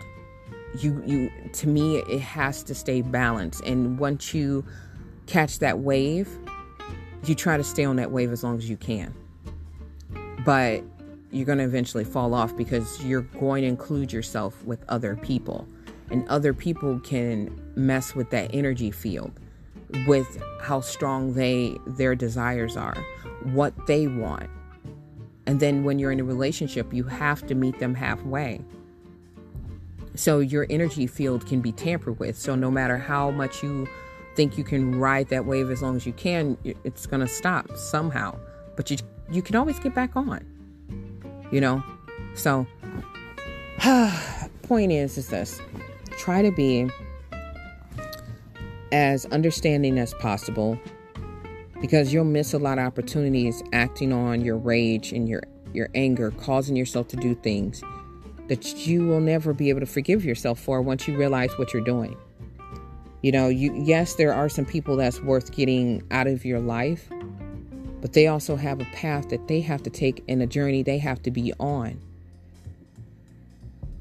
You 0.79 1.01
you 1.05 1.31
to 1.53 1.67
me 1.67 1.97
it 1.97 2.21
has 2.21 2.63
to 2.63 2.75
stay 2.75 3.01
balanced. 3.01 3.63
And 3.65 3.97
once 3.97 4.33
you 4.33 4.65
catch 5.27 5.59
that 5.59 5.79
wave, 5.79 6.29
you 7.25 7.35
try 7.35 7.57
to 7.57 7.63
stay 7.63 7.85
on 7.85 7.95
that 7.97 8.11
wave 8.11 8.31
as 8.31 8.43
long 8.43 8.57
as 8.57 8.69
you 8.69 8.77
can. 8.77 9.13
But 10.43 10.83
you're 11.31 11.45
going 11.45 11.57
to 11.57 11.63
eventually 11.63 12.03
fall 12.03 12.33
off 12.33 12.55
because 12.55 13.03
you're 13.03 13.21
going 13.21 13.63
to 13.63 13.67
include 13.67 14.13
yourself 14.13 14.63
with 14.63 14.83
other 14.87 15.15
people. 15.15 15.67
And 16.15 16.25
other 16.29 16.53
people 16.53 16.97
can 17.01 17.61
mess 17.75 18.15
with 18.15 18.29
that 18.29 18.49
energy 18.53 18.89
field 18.89 19.33
with 20.07 20.41
how 20.61 20.79
strong 20.79 21.33
they 21.33 21.75
their 21.85 22.15
desires 22.15 22.77
are, 22.77 22.95
what 23.51 23.73
they 23.85 24.07
want. 24.07 24.49
And 25.45 25.59
then 25.59 25.83
when 25.83 25.99
you're 25.99 26.13
in 26.13 26.21
a 26.21 26.23
relationship, 26.23 26.93
you 26.93 27.03
have 27.03 27.45
to 27.47 27.53
meet 27.53 27.79
them 27.79 27.93
halfway. 27.93 28.61
So 30.15 30.39
your 30.39 30.65
energy 30.69 31.05
field 31.05 31.45
can 31.45 31.59
be 31.59 31.73
tampered 31.73 32.17
with. 32.17 32.37
So 32.37 32.55
no 32.55 32.71
matter 32.71 32.97
how 32.97 33.29
much 33.31 33.61
you 33.61 33.85
think 34.37 34.57
you 34.57 34.63
can 34.63 34.97
ride 34.97 35.27
that 35.27 35.45
wave 35.45 35.69
as 35.69 35.81
long 35.81 35.97
as 35.97 36.05
you 36.05 36.13
can, 36.13 36.57
it's 36.63 37.05
going 37.05 37.19
to 37.19 37.27
stop 37.27 37.75
somehow. 37.75 38.39
But 38.77 38.89
you 38.89 38.95
you 39.29 39.41
can 39.41 39.57
always 39.57 39.79
get 39.79 39.93
back 39.93 40.15
on. 40.15 40.45
You 41.51 41.59
know? 41.59 41.83
So 42.35 42.65
point 44.61 44.93
is 44.93 45.17
is 45.17 45.27
this. 45.27 45.59
Try 46.17 46.41
to 46.41 46.51
be 46.51 46.89
as 48.91 49.25
understanding 49.27 49.99
as 49.99 50.13
possible 50.15 50.79
because 51.81 52.13
you'll 52.13 52.23
miss 52.23 52.53
a 52.53 52.57
lot 52.57 52.77
of 52.77 52.85
opportunities 52.85 53.61
acting 53.73 54.13
on 54.13 54.41
your 54.41 54.57
rage 54.57 55.11
and 55.11 55.27
your 55.27 55.43
your 55.73 55.89
anger, 55.93 56.31
causing 56.31 56.75
yourself 56.75 57.09
to 57.09 57.17
do 57.17 57.35
things 57.35 57.83
that 58.47 58.87
you 58.87 59.05
will 59.05 59.19
never 59.19 59.53
be 59.53 59.69
able 59.69 59.79
to 59.79 59.85
forgive 59.85 60.23
yourself 60.23 60.59
for 60.59 60.81
once 60.81 61.07
you 61.07 61.17
realize 61.17 61.51
what 61.57 61.73
you're 61.73 61.83
doing. 61.83 62.15
You 63.21 63.31
know, 63.31 63.49
you 63.49 63.73
yes, 63.83 64.15
there 64.15 64.33
are 64.33 64.49
some 64.49 64.65
people 64.65 64.95
that's 64.95 65.19
worth 65.21 65.51
getting 65.51 66.03
out 66.11 66.27
of 66.27 66.45
your 66.45 66.59
life, 66.59 67.09
but 68.01 68.13
they 68.13 68.27
also 68.27 68.55
have 68.55 68.79
a 68.79 68.85
path 68.85 69.29
that 69.29 69.47
they 69.47 69.61
have 69.61 69.81
to 69.83 69.89
take 69.89 70.23
and 70.29 70.41
a 70.41 70.47
journey 70.47 70.83
they 70.83 70.99
have 70.99 71.21
to 71.23 71.31
be 71.31 71.51
on. 71.59 71.99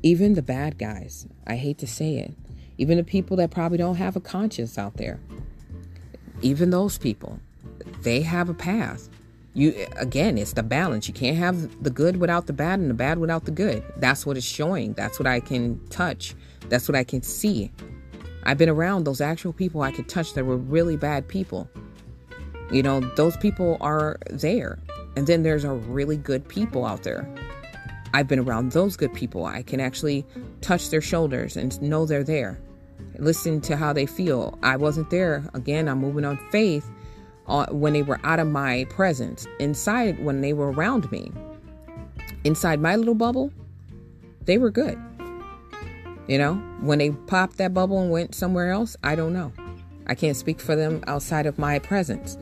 Even 0.04 0.34
the 0.34 0.42
bad 0.42 0.76
guys, 0.76 1.26
I 1.46 1.56
hate 1.56 1.78
to 1.78 1.86
say 1.86 2.16
it, 2.16 2.34
even 2.76 2.98
the 2.98 3.04
people 3.04 3.38
that 3.38 3.50
probably 3.50 3.78
don't 3.78 3.94
have 3.96 4.16
a 4.16 4.20
conscience 4.20 4.76
out 4.76 4.98
there, 4.98 5.18
even 6.42 6.68
those 6.68 6.98
people, 6.98 7.40
they 8.02 8.20
have 8.20 8.50
a 8.50 8.54
path. 8.54 9.08
You 9.54 9.86
again, 9.96 10.36
it's 10.36 10.52
the 10.52 10.62
balance. 10.62 11.08
You 11.08 11.14
can't 11.14 11.38
have 11.38 11.82
the 11.82 11.88
good 11.88 12.18
without 12.18 12.46
the 12.46 12.52
bad 12.52 12.80
and 12.80 12.90
the 12.90 12.94
bad 12.94 13.16
without 13.16 13.46
the 13.46 13.50
good. 13.50 13.82
That's 13.96 14.26
what 14.26 14.36
it's 14.36 14.44
showing. 14.44 14.92
That's 14.92 15.18
what 15.18 15.26
I 15.26 15.40
can 15.40 15.80
touch. 15.88 16.34
That's 16.68 16.86
what 16.86 16.96
I 16.96 17.04
can 17.04 17.22
see. 17.22 17.72
I've 18.42 18.58
been 18.58 18.68
around 18.68 19.04
those 19.04 19.22
actual 19.22 19.54
people 19.54 19.80
I 19.80 19.90
could 19.90 20.06
touch 20.06 20.34
that 20.34 20.44
were 20.44 20.58
really 20.58 20.98
bad 20.98 21.28
people. 21.28 21.66
You 22.70 22.82
know, 22.82 23.00
those 23.00 23.38
people 23.38 23.78
are 23.80 24.18
there. 24.28 24.78
And 25.16 25.26
then 25.26 25.44
there's 25.44 25.64
a 25.64 25.72
really 25.72 26.18
good 26.18 26.46
people 26.46 26.84
out 26.84 27.04
there. 27.04 27.26
I've 28.14 28.28
been 28.28 28.38
around 28.38 28.70
those 28.70 28.96
good 28.96 29.12
people. 29.12 29.44
I 29.44 29.64
can 29.64 29.80
actually 29.80 30.24
touch 30.60 30.90
their 30.90 31.00
shoulders 31.00 31.56
and 31.56 31.82
know 31.82 32.06
they're 32.06 32.22
there. 32.22 32.60
Listen 33.18 33.60
to 33.62 33.76
how 33.76 33.92
they 33.92 34.06
feel. 34.06 34.56
I 34.62 34.76
wasn't 34.76 35.10
there. 35.10 35.44
Again, 35.52 35.88
I'm 35.88 35.98
moving 35.98 36.24
on 36.24 36.38
faith 36.52 36.88
uh, 37.48 37.66
when 37.70 37.92
they 37.92 38.02
were 38.02 38.20
out 38.22 38.38
of 38.38 38.46
my 38.46 38.86
presence. 38.88 39.48
Inside, 39.58 40.24
when 40.24 40.42
they 40.42 40.52
were 40.52 40.70
around 40.70 41.10
me, 41.10 41.32
inside 42.44 42.80
my 42.80 42.94
little 42.94 43.16
bubble, 43.16 43.52
they 44.44 44.58
were 44.58 44.70
good. 44.70 44.96
You 46.28 46.38
know, 46.38 46.54
when 46.82 46.98
they 46.98 47.10
popped 47.10 47.56
that 47.56 47.74
bubble 47.74 48.00
and 48.00 48.12
went 48.12 48.32
somewhere 48.36 48.70
else, 48.70 48.96
I 49.02 49.16
don't 49.16 49.32
know. 49.32 49.52
I 50.06 50.14
can't 50.14 50.36
speak 50.36 50.60
for 50.60 50.76
them 50.76 51.02
outside 51.08 51.46
of 51.46 51.58
my 51.58 51.80
presence. 51.80 52.38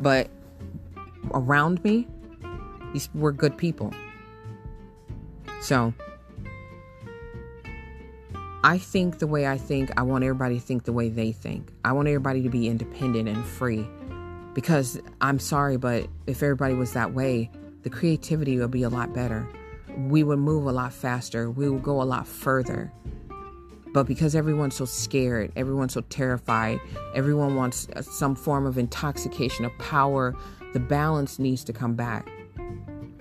But 0.00 0.28
around 1.32 1.84
me, 1.84 2.08
these 2.92 3.08
were 3.14 3.30
good 3.30 3.56
people. 3.56 3.92
So 5.62 5.94
I 8.64 8.78
think 8.78 9.20
the 9.20 9.28
way 9.28 9.46
I 9.46 9.56
think, 9.56 9.90
I 9.96 10.02
want 10.02 10.24
everybody 10.24 10.58
to 10.58 10.60
think 10.60 10.84
the 10.84 10.92
way 10.92 11.08
they 11.08 11.30
think. 11.30 11.72
I 11.84 11.92
want 11.92 12.08
everybody 12.08 12.42
to 12.42 12.48
be 12.48 12.68
independent 12.68 13.28
and 13.28 13.44
free. 13.44 13.86
Because 14.54 15.00
I'm 15.20 15.38
sorry, 15.38 15.76
but 15.76 16.08
if 16.26 16.42
everybody 16.42 16.74
was 16.74 16.92
that 16.92 17.14
way, 17.14 17.50
the 17.84 17.90
creativity 17.90 18.58
would 18.58 18.70
be 18.72 18.82
a 18.82 18.88
lot 18.88 19.14
better. 19.14 19.48
We 19.96 20.24
would 20.24 20.40
move 20.40 20.66
a 20.66 20.72
lot 20.72 20.92
faster. 20.92 21.50
We 21.50 21.68
would 21.68 21.82
go 21.82 22.02
a 22.02 22.04
lot 22.04 22.26
further. 22.26 22.92
But 23.92 24.04
because 24.04 24.34
everyone's 24.34 24.74
so 24.74 24.84
scared, 24.84 25.52
everyone's 25.54 25.92
so 25.92 26.00
terrified, 26.02 26.80
everyone 27.14 27.56
wants 27.56 27.86
some 28.00 28.34
form 28.34 28.66
of 28.66 28.78
intoxication 28.78 29.64
of 29.64 29.72
power, 29.78 30.34
the 30.72 30.80
balance 30.80 31.38
needs 31.38 31.62
to 31.64 31.72
come 31.72 31.94
back. 31.94 32.28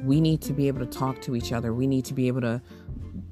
We 0.03 0.21
need 0.21 0.41
to 0.43 0.53
be 0.53 0.67
able 0.67 0.79
to 0.79 0.85
talk 0.85 1.21
to 1.21 1.35
each 1.35 1.51
other. 1.51 1.73
We 1.73 1.87
need 1.87 2.05
to 2.05 2.13
be 2.13 2.27
able 2.27 2.41
to 2.41 2.61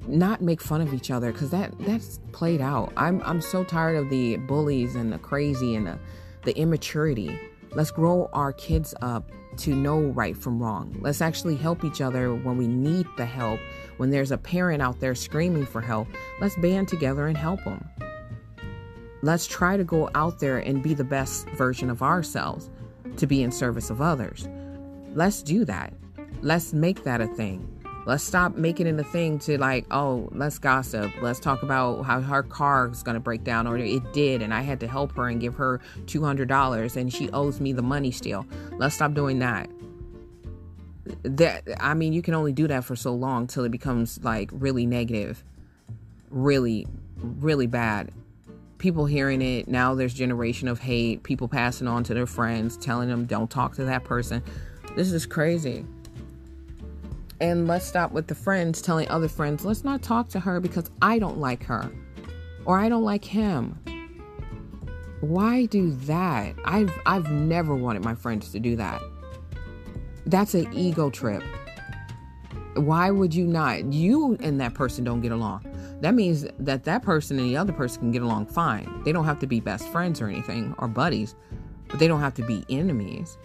not 0.06 0.40
make 0.40 0.60
fun 0.60 0.80
of 0.80 0.92
each 0.94 1.10
other 1.10 1.32
because 1.32 1.50
that 1.50 1.72
that's 1.80 2.20
played 2.32 2.60
out. 2.60 2.92
I'm 2.96 3.22
I'm 3.22 3.40
so 3.40 3.64
tired 3.64 3.96
of 3.96 4.10
the 4.10 4.36
bullies 4.36 4.94
and 4.94 5.12
the 5.12 5.18
crazy 5.18 5.74
and 5.74 5.86
the, 5.86 5.98
the 6.44 6.56
immaturity. 6.56 7.38
Let's 7.72 7.90
grow 7.90 8.28
our 8.32 8.52
kids 8.52 8.94
up 9.00 9.30
to 9.58 9.74
know 9.74 10.00
right 10.00 10.36
from 10.36 10.60
wrong. 10.60 10.96
Let's 11.00 11.20
actually 11.20 11.56
help 11.56 11.84
each 11.84 12.00
other 12.00 12.34
when 12.34 12.56
we 12.56 12.66
need 12.66 13.06
the 13.16 13.26
help. 13.26 13.60
When 13.98 14.10
there's 14.10 14.32
a 14.32 14.38
parent 14.38 14.82
out 14.82 15.00
there 15.00 15.14
screaming 15.14 15.66
for 15.66 15.80
help, 15.80 16.08
let's 16.40 16.56
band 16.56 16.88
together 16.88 17.26
and 17.26 17.36
help 17.36 17.62
them. 17.64 17.88
Let's 19.22 19.46
try 19.46 19.76
to 19.76 19.84
go 19.84 20.08
out 20.14 20.40
there 20.40 20.58
and 20.58 20.82
be 20.82 20.94
the 20.94 21.04
best 21.04 21.48
version 21.50 21.90
of 21.90 22.02
ourselves 22.02 22.70
to 23.18 23.26
be 23.26 23.42
in 23.42 23.52
service 23.52 23.90
of 23.90 24.00
others. 24.00 24.48
Let's 25.14 25.42
do 25.42 25.64
that. 25.66 25.92
Let's 26.42 26.72
make 26.72 27.04
that 27.04 27.20
a 27.20 27.26
thing. 27.26 27.66
Let's 28.06 28.24
stop 28.24 28.56
making 28.56 28.86
it 28.86 28.98
a 28.98 29.04
thing 29.04 29.38
to 29.40 29.58
like, 29.58 29.84
oh, 29.90 30.30
let's 30.32 30.58
gossip. 30.58 31.12
Let's 31.20 31.38
talk 31.38 31.62
about 31.62 32.02
how 32.02 32.20
her 32.22 32.42
car 32.42 32.90
is 32.90 33.02
going 33.02 33.14
to 33.14 33.20
break 33.20 33.44
down, 33.44 33.66
or 33.66 33.76
it 33.76 34.12
did, 34.14 34.40
and 34.40 34.54
I 34.54 34.62
had 34.62 34.80
to 34.80 34.88
help 34.88 35.12
her 35.16 35.28
and 35.28 35.38
give 35.38 35.54
her 35.56 35.80
$200 36.06 36.96
and 36.96 37.12
she 37.12 37.30
owes 37.30 37.60
me 37.60 37.72
the 37.74 37.82
money 37.82 38.10
still. 38.10 38.46
Let's 38.72 38.94
stop 38.94 39.12
doing 39.12 39.38
that. 39.40 39.68
That 41.24 41.64
I 41.78 41.92
mean, 41.92 42.12
you 42.14 42.22
can 42.22 42.34
only 42.34 42.52
do 42.52 42.66
that 42.68 42.84
for 42.84 42.96
so 42.96 43.14
long 43.14 43.46
till 43.46 43.64
it 43.64 43.70
becomes 43.70 44.18
like 44.22 44.48
really 44.52 44.86
negative, 44.86 45.44
really, 46.30 46.86
really 47.18 47.66
bad. 47.66 48.12
People 48.78 49.04
hearing 49.04 49.42
it 49.42 49.68
now, 49.68 49.94
there's 49.94 50.14
generation 50.14 50.68
of 50.68 50.80
hate. 50.80 51.22
People 51.22 51.48
passing 51.48 51.86
on 51.86 52.02
to 52.04 52.14
their 52.14 52.26
friends, 52.26 52.78
telling 52.78 53.10
them 53.10 53.26
don't 53.26 53.50
talk 53.50 53.74
to 53.74 53.84
that 53.84 54.04
person. 54.04 54.42
This 54.96 55.12
is 55.12 55.26
crazy. 55.26 55.84
And 57.40 57.66
let's 57.66 57.86
stop 57.86 58.12
with 58.12 58.26
the 58.26 58.34
friends 58.34 58.82
telling 58.82 59.08
other 59.08 59.28
friends, 59.28 59.64
let's 59.64 59.82
not 59.82 60.02
talk 60.02 60.28
to 60.30 60.40
her 60.40 60.60
because 60.60 60.90
I 61.00 61.18
don't 61.18 61.38
like 61.38 61.64
her 61.64 61.90
or 62.66 62.78
I 62.78 62.88
don't 62.88 63.04
like 63.04 63.24
him. 63.24 63.78
Why 65.20 65.66
do 65.66 65.92
that? 65.92 66.54
I've 66.64 66.92
I've 67.06 67.30
never 67.30 67.74
wanted 67.74 68.04
my 68.04 68.14
friends 68.14 68.52
to 68.52 68.60
do 68.60 68.76
that. 68.76 69.02
That's 70.26 70.54
an 70.54 70.72
ego 70.72 71.10
trip. 71.10 71.42
Why 72.74 73.10
would 73.10 73.34
you 73.34 73.46
not? 73.46 73.92
You 73.92 74.36
and 74.40 74.60
that 74.60 74.74
person 74.74 75.04
don't 75.04 75.20
get 75.20 75.32
along. 75.32 75.66
That 76.00 76.14
means 76.14 76.46
that 76.58 76.84
that 76.84 77.02
person 77.02 77.38
and 77.38 77.48
the 77.48 77.56
other 77.56 77.72
person 77.72 78.00
can 78.00 78.12
get 78.12 78.22
along 78.22 78.46
fine. 78.46 79.02
They 79.04 79.12
don't 79.12 79.26
have 79.26 79.38
to 79.40 79.46
be 79.46 79.60
best 79.60 79.86
friends 79.88 80.20
or 80.20 80.28
anything 80.28 80.74
or 80.78 80.88
buddies, 80.88 81.34
but 81.88 81.98
they 81.98 82.08
don't 82.08 82.20
have 82.20 82.34
to 82.34 82.42
be 82.42 82.64
enemies 82.70 83.36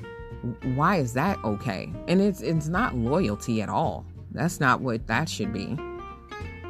why 0.75 0.97
is 0.97 1.13
that 1.13 1.43
okay? 1.43 1.91
And 2.07 2.21
it's 2.21 2.41
it's 2.41 2.67
not 2.67 2.95
loyalty 2.95 3.61
at 3.61 3.69
all. 3.69 4.05
That's 4.31 4.59
not 4.59 4.81
what 4.81 5.07
that 5.07 5.29
should 5.29 5.53
be. 5.53 5.77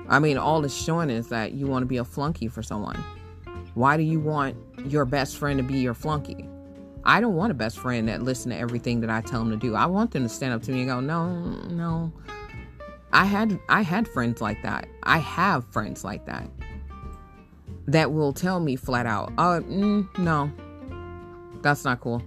I 0.08 0.20
mean, 0.20 0.38
all 0.38 0.64
it's 0.64 0.76
showing 0.76 1.10
is 1.10 1.30
that 1.30 1.54
you 1.54 1.66
want 1.66 1.84
to 1.84 1.88
be 1.88 1.98
a 1.98 2.06
flunky 2.06 2.48
for 2.48 2.62
someone. 2.62 3.04
Why 3.74 3.98
do 3.98 4.04
you 4.04 4.20
want 4.20 4.56
your 4.86 5.06
best 5.06 5.38
friend 5.38 5.58
to 5.58 5.64
be 5.64 5.80
your 5.80 5.94
flunky? 5.94 6.48
I 7.04 7.22
don't 7.22 7.36
want 7.36 7.52
a 7.52 7.56
best 7.56 7.78
friend 7.78 8.08
that 8.08 8.24
listen 8.24 8.52
to 8.52 8.58
everything 8.58 9.02
that 9.02 9.10
I 9.10 9.22
tell 9.22 9.40
them 9.40 9.52
to 9.52 9.58
do. 9.58 9.76
I 9.76 9.86
want 9.86 10.12
them 10.12 10.24
to 10.24 10.30
stand 10.30 10.54
up 10.54 10.62
to 10.64 10.72
me 10.72 10.82
and 10.82 10.90
go, 10.90 11.00
"No, 11.00 11.40
no." 11.70 12.14
I 13.14 13.26
had 13.26 13.60
I 13.70 13.82
had 13.82 14.08
friends 14.08 14.42
like 14.42 14.62
that. 14.64 14.88
I 15.04 15.20
have 15.20 15.66
friends 15.66 16.04
like 16.04 16.26
that 16.26 16.50
that 17.88 18.12
will 18.12 18.34
tell 18.34 18.60
me 18.60 18.76
flat 18.76 19.06
out, 19.06 19.32
"Oh, 19.38 19.62
mm, 19.62 20.18
no, 20.18 20.52
that's 21.62 21.84
not 21.84 22.00
cool." 22.00 22.22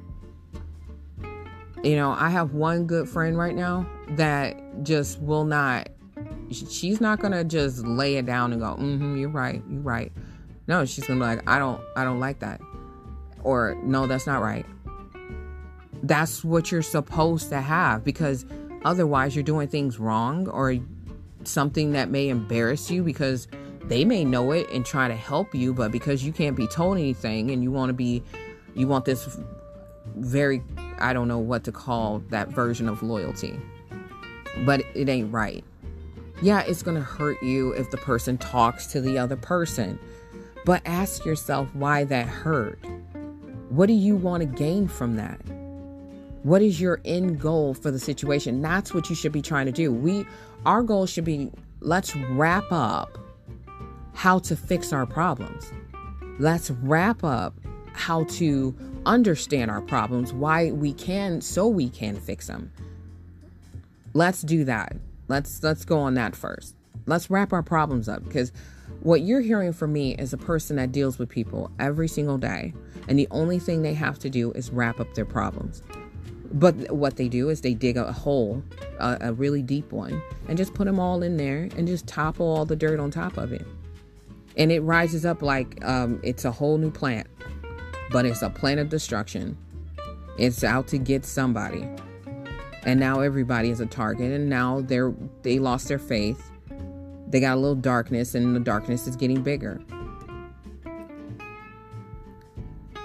You 1.83 1.95
know, 1.95 2.11
I 2.11 2.31
have 2.31 2.55
one 2.55 2.87
good 2.87 3.09
friend 3.09 3.39
right 3.39 3.55
now 3.55 3.87
that 4.11 4.83
just 4.83 5.21
will 5.21 5.45
not, 5.45 5.89
she's 6.51 7.01
not 7.01 7.21
going 7.21 7.33
to 7.33 7.45
just 7.45 7.87
lay 7.87 8.17
it 8.17 8.27
down 8.27 8.53
and 8.53 8.61
go, 8.61 8.75
mm-hmm, 8.75 9.17
you're 9.17 9.29
right, 9.29 9.63
you're 9.71 9.81
right. 9.81 10.13
No, 10.67 10.85
she's 10.85 11.07
going 11.07 11.19
to 11.21 11.25
be 11.25 11.29
like, 11.29 11.49
I 11.49 11.59
don't, 11.59 11.81
I 11.97 12.05
don't 12.05 12.21
like 12.21 12.41
that. 12.41 12.61
Or, 13.45 13.77
no, 13.85 14.07
that's 14.07 14.27
not 14.27 14.43
right. 14.43 14.67
That's 16.03 16.45
what 16.45 16.73
you're 16.73 16.83
supposed 16.83 17.49
to 17.51 17.61
have 17.61 18.05
because 18.05 18.45
otherwise 18.85 19.37
you're 19.37 19.45
doing 19.45 19.69
things 19.69 19.99
wrong 19.99 20.49
or 20.49 20.77
something 21.45 21.93
that 21.93 22.11
may 22.11 22.29
embarrass 22.29 22.91
you 22.91 23.03
because 23.03 23.49
they 23.85 24.05
may 24.05 24.25
know 24.25 24.51
it 24.51 24.69
and 24.71 24.85
try 24.85 25.09
to 25.09 25.15
help 25.15 25.55
you, 25.55 25.73
but 25.73 25.93
because 25.93 26.25
you 26.25 26.33
can't 26.33 26.57
be 26.57 26.67
told 26.67 26.99
anything 26.99 27.51
and 27.51 27.63
you 27.63 27.71
want 27.71 27.89
to 27.89 27.95
be, 27.95 28.23
you 28.75 28.87
want 28.87 29.05
this 29.05 29.39
very 30.17 30.63
I 31.01 31.13
don't 31.13 31.29
know 31.29 31.39
what 31.39 31.65
to 31.65 31.73
call 31.73 32.21
that 32.31 32.49
version 32.49 32.89
of 32.89 33.03
loyalty. 33.03 33.59
But 34.65 34.83
it 34.95 35.09
ain't 35.09 35.33
right. 35.33 35.65
Yeah, 36.41 36.61
it's 36.61 36.83
going 36.83 36.97
to 36.97 37.03
hurt 37.03 37.43
you 37.43 37.73
if 37.73 37.91
the 37.91 37.97
person 37.97 38.39
talks 38.39 38.87
to 38.89 39.01
the 39.01 39.19
other 39.19 39.37
person. 39.37 39.99
But 40.65 40.83
ask 40.85 41.25
yourself 41.25 41.75
why 41.75 42.05
that 42.05 42.27
hurt. 42.27 42.79
What 43.71 43.87
do 43.87 43.93
you 43.93 44.17
want 44.17 44.41
to 44.43 44.47
gain 44.47 44.89
from 44.89 45.17
that? 45.17 45.41
What 46.43 46.63
is 46.63 46.81
your 46.81 47.01
end 47.05 47.41
goal 47.41 47.75
for 47.75 47.91
the 47.91 47.99
situation? 47.99 48.63
That's 48.63 48.95
what 48.95 49.11
you 49.11 49.17
should 49.17 49.33
be 49.33 49.43
trying 49.43 49.67
to 49.67 49.73
do. 49.73 49.93
We 49.93 50.25
our 50.65 50.83
goal 50.83 51.07
should 51.07 51.25
be 51.25 51.51
let's 51.81 52.15
wrap 52.15 52.65
up 52.71 53.19
how 54.15 54.39
to 54.41 54.57
fix 54.57 54.93
our 54.93 55.07
problems. 55.07 55.73
Let's 56.39 56.71
wrap 56.71 57.25
up 57.25 57.55
how 57.93 58.25
to 58.25 58.75
understand 59.09 59.71
our 59.71 59.81
problems, 59.81 60.33
why 60.33 60.71
we 60.71 60.93
can 60.93 61.41
so 61.41 61.67
we 61.67 61.89
can 61.89 62.17
fix 62.21 62.47
them. 62.47 62.71
Let's 64.13 64.43
do 64.43 64.65
that. 64.65 64.97
Let's 65.27 65.63
let's 65.63 65.85
go 65.85 65.99
on 65.99 66.15
that 66.15 66.37
first. 66.37 66.77
Let's 67.07 67.31
wrap 67.31 67.53
our 67.53 67.63
problems 67.63 68.09
up 68.09 68.23
because 68.23 68.53
what 69.01 69.23
you're 69.23 69.41
hearing 69.41 69.73
from 69.73 69.93
me 69.93 70.15
is 70.15 70.33
a 70.33 70.39
person 70.39 70.77
that 70.77 70.93
deals 70.93 71.19
with 71.19 71.29
people 71.29 71.71
every 71.79 72.09
single 72.09 72.39
day 72.39 72.75
and 73.09 73.19
the 73.19 73.29
only 73.31 73.59
thing 73.59 73.83
they 73.83 73.95
have 73.95 74.19
to 74.21 74.31
do 74.31 74.53
is 74.53 74.71
wrap 74.71 75.01
up 75.01 75.15
their 75.15 75.25
problems. 75.25 75.83
But 76.53 76.91
what 76.91 77.17
they 77.17 77.29
do 77.29 77.51
is 77.51 77.61
they 77.61 77.75
dig 77.75 77.97
a 77.97 78.11
hole, 78.13 78.63
a, 78.99 79.19
a 79.21 79.33
really 79.33 79.63
deep 79.63 79.93
one, 79.93 80.23
and 80.49 80.57
just 80.57 80.75
put 80.75 80.87
them 80.87 80.99
all 80.99 81.23
in 81.23 81.37
there 81.37 81.69
and 81.77 81.87
just 81.87 82.07
topple 82.07 82.47
all 82.47 82.65
the 82.65 82.77
dirt 82.77 83.01
on 83.01 83.11
top 83.11 83.37
of 83.37 83.53
it. 83.53 83.67
And 84.57 84.73
it 84.73 84.81
rises 84.81 85.25
up 85.27 85.43
like 85.43 85.83
um, 85.85 86.21
it's 86.23 86.45
a 86.45 86.51
whole 86.51 86.79
new 86.79 86.91
plant 86.91 87.27
but 88.11 88.25
it's 88.27 88.43
a 88.43 88.51
plan 88.51 88.79
of 88.79 88.89
destruction. 88.89 89.57
It's 90.39 90.63
out 90.65 90.87
to 90.89 90.99
get 90.99 91.25
somebody. 91.25 91.87
and 92.85 93.01
now 93.01 93.21
everybody 93.21 93.71
is 93.71 93.81
a 93.81 93.87
target 93.87 94.31
and 94.33 94.49
now 94.49 94.81
they're 94.83 95.13
they 95.43 95.59
lost 95.59 95.89
their 95.89 95.99
faith. 95.99 96.51
They 97.29 97.41
got 97.41 97.57
a 97.57 97.61
little 97.61 97.75
darkness 97.75 98.35
and 98.35 98.55
the 98.55 98.61
darkness 98.61 99.07
is 99.07 99.17
getting 99.17 99.43
bigger. 99.43 99.81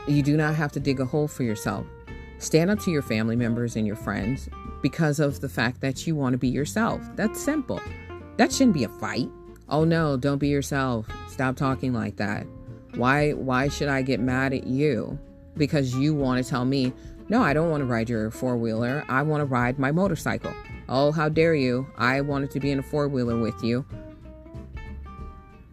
You 0.07 0.21
do 0.21 0.37
not 0.37 0.55
have 0.55 0.71
to 0.73 0.79
dig 0.79 0.99
a 0.99 1.05
hole 1.05 1.27
for 1.27 1.43
yourself. 1.43 1.85
Stand 2.37 2.69
up 2.69 2.79
to 2.81 2.91
your 2.91 3.01
family 3.01 3.35
members 3.35 3.75
and 3.75 3.87
your 3.87 3.95
friends 3.95 4.49
because 4.81 5.19
of 5.19 5.39
the 5.39 5.49
fact 5.49 5.81
that 5.81 6.05
you 6.05 6.15
want 6.15 6.33
to 6.33 6.37
be 6.37 6.49
yourself. 6.49 7.01
That's 7.15 7.41
simple. 7.41 7.81
That 8.37 8.51
shouldn't 8.51 8.73
be 8.73 8.83
a 8.83 8.89
fight. 8.89 9.29
Oh 9.69 9.83
no 9.85 10.17
don't 10.17 10.37
be 10.37 10.49
yourself. 10.49 11.07
Stop 11.29 11.55
talking 11.55 11.93
like 11.93 12.17
that 12.17 12.45
why 12.95 13.31
why 13.31 13.67
should 13.67 13.87
i 13.87 14.01
get 14.01 14.19
mad 14.19 14.53
at 14.53 14.67
you 14.67 15.17
because 15.55 15.95
you 15.95 16.13
want 16.13 16.43
to 16.43 16.49
tell 16.49 16.65
me 16.65 16.93
no, 17.29 17.41
I 17.41 17.53
don't 17.53 17.69
want 17.69 17.81
to 17.81 17.85
ride 17.85 18.09
your 18.09 18.31
four 18.31 18.57
wheeler. 18.57 19.03
I 19.07 19.21
want 19.21 19.41
to 19.41 19.45
ride 19.45 19.79
my 19.79 19.91
motorcycle. 19.91 20.53
Oh, 20.89 21.11
how 21.11 21.29
dare 21.29 21.55
you! 21.55 21.87
I 21.97 22.21
wanted 22.21 22.51
to 22.51 22.59
be 22.59 22.71
in 22.71 22.79
a 22.79 22.83
four 22.83 23.07
wheeler 23.07 23.39
with 23.39 23.63
you. 23.63 23.85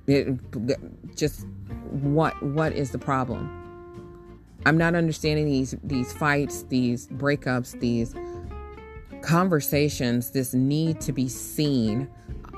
It, 0.07 0.39
just 1.17 1.47
what 1.91 2.41
what 2.43 2.73
is 2.73 2.93
the 2.93 2.99
problem? 2.99 3.57
I'm 4.65 4.79
not 4.79 4.95
understanding 4.95 5.47
these 5.47 5.75
these 5.83 6.13
fights, 6.13 6.63
these 6.65 7.09
breakups, 7.09 7.79
these 7.81 8.15
conversations, 9.23 10.31
this 10.31 10.55
need 10.55 11.01
to 11.03 11.13
be 11.13 11.29
seen. 11.29 12.09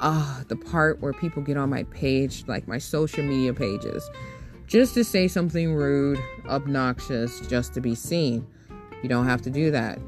Ah, 0.01 0.45
the 0.49 0.57
part 0.57 1.01
where 1.01 1.13
people 1.13 1.43
get 1.43 1.57
on 1.57 1.71
my 1.71 1.85
page, 1.85 2.45
like 2.47 2.69
my 2.69 2.79
social 2.79 3.23
media 3.23 3.55
pages, 3.55 4.09
just 4.73 4.95
to 4.95 5.05
say 5.05 5.29
something 5.29 5.75
rude, 5.75 6.19
obnoxious, 6.49 7.41
just 7.47 7.75
to 7.75 7.81
be 7.83 7.95
seen. 7.95 8.47
You 9.03 9.09
don't 9.11 9.27
have 9.27 9.43
to 9.43 9.51
do 9.51 9.71
that. 9.71 9.99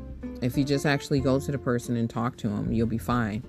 If 0.41 0.57
you 0.57 0.65
just 0.65 0.87
actually 0.87 1.21
go 1.21 1.39
to 1.39 1.53
the 1.53 1.59
person 1.59 1.99
and 1.99 2.09
talk 2.09 2.39
to 2.39 2.49
them, 2.49 2.73
you'll 2.73 2.87
be 2.87 2.97
fine. 2.97 3.45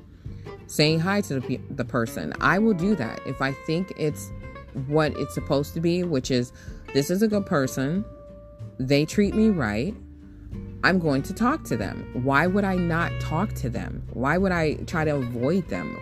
Saying 0.67 0.99
hi 0.99 1.21
to 1.21 1.39
the, 1.39 1.61
the 1.69 1.85
person, 1.85 2.33
I 2.41 2.59
will 2.59 2.73
do 2.73 2.95
that 2.97 3.21
if 3.25 3.41
I 3.41 3.53
think 3.65 3.93
it's 3.95 4.29
what 4.87 5.13
it's 5.17 5.33
supposed 5.33 5.73
to 5.75 5.79
be, 5.79 6.03
which 6.03 6.31
is 6.31 6.51
this 6.93 7.09
is 7.09 7.21
a 7.21 7.29
good 7.29 7.45
person, 7.45 8.03
they 8.77 9.05
treat 9.05 9.35
me 9.35 9.51
right. 9.51 9.95
I'm 10.83 10.99
going 10.99 11.23
to 11.23 11.33
talk 11.33 11.63
to 11.65 11.77
them. 11.77 12.09
Why 12.25 12.45
would 12.45 12.65
I 12.65 12.75
not 12.75 13.13
talk 13.21 13.53
to 13.53 13.69
them? 13.69 14.05
Why 14.11 14.37
would 14.37 14.51
I 14.51 14.73
try 14.85 15.05
to 15.05 15.15
avoid 15.15 15.69
them? 15.69 15.97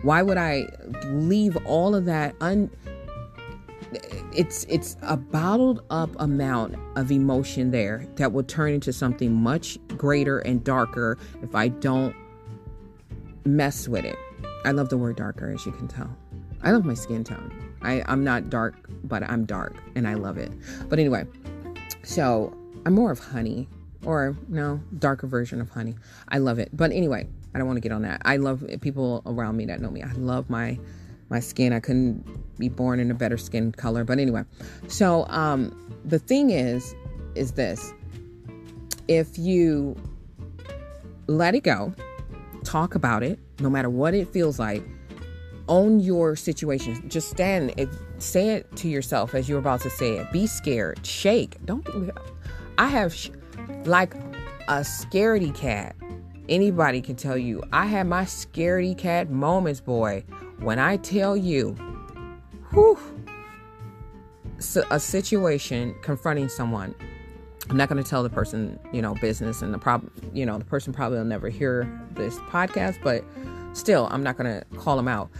Why 0.00 0.22
would 0.22 0.38
I 0.38 0.68
leave 1.04 1.58
all 1.66 1.94
of 1.94 2.06
that 2.06 2.34
un 2.40 2.70
it's 3.92 4.64
it's 4.64 4.96
a 5.02 5.16
bottled 5.16 5.82
up 5.90 6.10
amount 6.18 6.76
of 6.96 7.10
emotion 7.10 7.70
there 7.70 8.06
that 8.16 8.32
will 8.32 8.42
turn 8.42 8.72
into 8.72 8.92
something 8.92 9.32
much 9.32 9.78
greater 9.96 10.40
and 10.40 10.62
darker 10.62 11.18
if 11.42 11.54
I 11.54 11.68
don't 11.68 12.14
mess 13.44 13.88
with 13.88 14.04
it. 14.04 14.16
I 14.64 14.72
love 14.72 14.88
the 14.88 14.98
word 14.98 15.16
darker 15.16 15.50
as 15.50 15.64
you 15.64 15.72
can 15.72 15.88
tell. 15.88 16.14
I 16.62 16.72
love 16.72 16.84
my 16.84 16.94
skin 16.94 17.24
tone. 17.24 17.74
I, 17.82 18.02
I'm 18.06 18.24
not 18.24 18.50
dark, 18.50 18.74
but 19.04 19.22
I'm 19.22 19.44
dark 19.44 19.74
and 19.94 20.06
I 20.06 20.14
love 20.14 20.36
it. 20.36 20.50
But 20.88 20.98
anyway, 20.98 21.26
so 22.02 22.54
I'm 22.84 22.94
more 22.94 23.10
of 23.10 23.18
honey 23.18 23.68
or 24.04 24.36
no, 24.48 24.80
darker 24.98 25.26
version 25.26 25.60
of 25.60 25.70
honey. 25.70 25.94
I 26.28 26.38
love 26.38 26.58
it. 26.58 26.70
But 26.72 26.92
anyway, 26.92 27.28
I 27.54 27.58
don't 27.58 27.66
want 27.66 27.76
to 27.76 27.80
get 27.80 27.92
on 27.92 28.02
that. 28.02 28.22
I 28.24 28.36
love 28.36 28.64
people 28.80 29.22
around 29.26 29.56
me 29.56 29.66
that 29.66 29.80
know 29.80 29.90
me. 29.90 30.02
I 30.02 30.12
love 30.12 30.50
my 30.50 30.78
my 31.30 31.40
skin. 31.40 31.72
I 31.72 31.80
couldn't 31.80 32.24
be 32.58 32.68
born 32.68 33.00
in 33.00 33.10
a 33.10 33.14
better 33.14 33.36
skin 33.36 33.72
color. 33.72 34.04
But 34.04 34.18
anyway, 34.18 34.44
so 34.86 35.26
um, 35.28 35.98
the 36.04 36.18
thing 36.18 36.50
is, 36.50 36.94
is 37.34 37.52
this: 37.52 37.92
if 39.08 39.38
you 39.38 39.96
let 41.26 41.54
it 41.54 41.62
go, 41.62 41.94
talk 42.64 42.94
about 42.94 43.22
it, 43.22 43.38
no 43.60 43.70
matter 43.70 43.90
what 43.90 44.14
it 44.14 44.28
feels 44.28 44.58
like, 44.58 44.82
own 45.68 46.00
your 46.00 46.36
situation. 46.36 47.08
Just 47.08 47.30
stand, 47.30 47.74
if, 47.76 47.88
say 48.18 48.50
it 48.50 48.74
to 48.76 48.88
yourself 48.88 49.34
as 49.34 49.48
you're 49.48 49.58
about 49.58 49.80
to 49.82 49.90
say 49.90 50.16
it. 50.16 50.30
Be 50.32 50.46
scared, 50.46 51.04
shake. 51.06 51.56
Don't 51.64 51.84
be. 51.84 52.10
I 52.78 52.88
have 52.88 53.14
sh- 53.14 53.30
like 53.84 54.14
a 54.68 54.80
scaredy 54.80 55.54
cat. 55.54 55.94
Anybody 56.48 57.02
can 57.02 57.16
tell 57.16 57.36
you. 57.36 57.62
I 57.72 57.86
had 57.86 58.06
my 58.06 58.24
scaredy 58.24 58.96
cat 58.96 59.30
moments, 59.30 59.80
boy. 59.80 60.24
When 60.60 60.78
I 60.78 60.96
tell 60.96 61.36
you, 61.36 61.70
whew, 62.70 62.98
a 64.90 64.98
situation 64.98 65.94
confronting 66.02 66.48
someone, 66.48 66.94
I'm 67.70 67.76
not 67.76 67.88
going 67.88 68.02
to 68.02 68.08
tell 68.08 68.22
the 68.22 68.30
person, 68.30 68.78
you 68.92 69.00
know, 69.00 69.14
business 69.14 69.62
and 69.62 69.72
the 69.72 69.78
problem, 69.78 70.10
you 70.32 70.44
know, 70.44 70.58
the 70.58 70.64
person 70.64 70.92
probably 70.92 71.18
will 71.18 71.24
never 71.24 71.48
hear 71.48 71.88
this 72.12 72.38
podcast, 72.50 72.98
but 73.04 73.24
still, 73.72 74.08
I'm 74.10 74.22
not 74.22 74.36
going 74.36 74.60
to 74.60 74.64
call 74.78 74.96
them 74.96 75.06
out. 75.06 75.30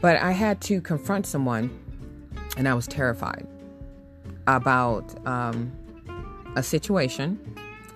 But 0.00 0.16
I 0.16 0.32
had 0.32 0.60
to 0.62 0.80
confront 0.80 1.26
someone 1.26 1.70
and 2.56 2.68
I 2.68 2.74
was 2.74 2.86
terrified 2.86 3.46
about 4.46 5.14
um, 5.26 5.70
a 6.56 6.62
situation. 6.62 7.38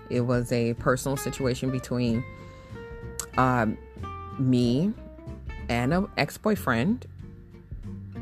It 0.08 0.20
was 0.20 0.52
a 0.52 0.74
personal 0.74 1.16
situation 1.16 1.70
between 1.70 2.24
um, 3.36 3.76
me 4.38 4.92
and 5.68 5.92
an 5.94 6.08
ex 6.16 6.36
boyfriend. 6.38 7.06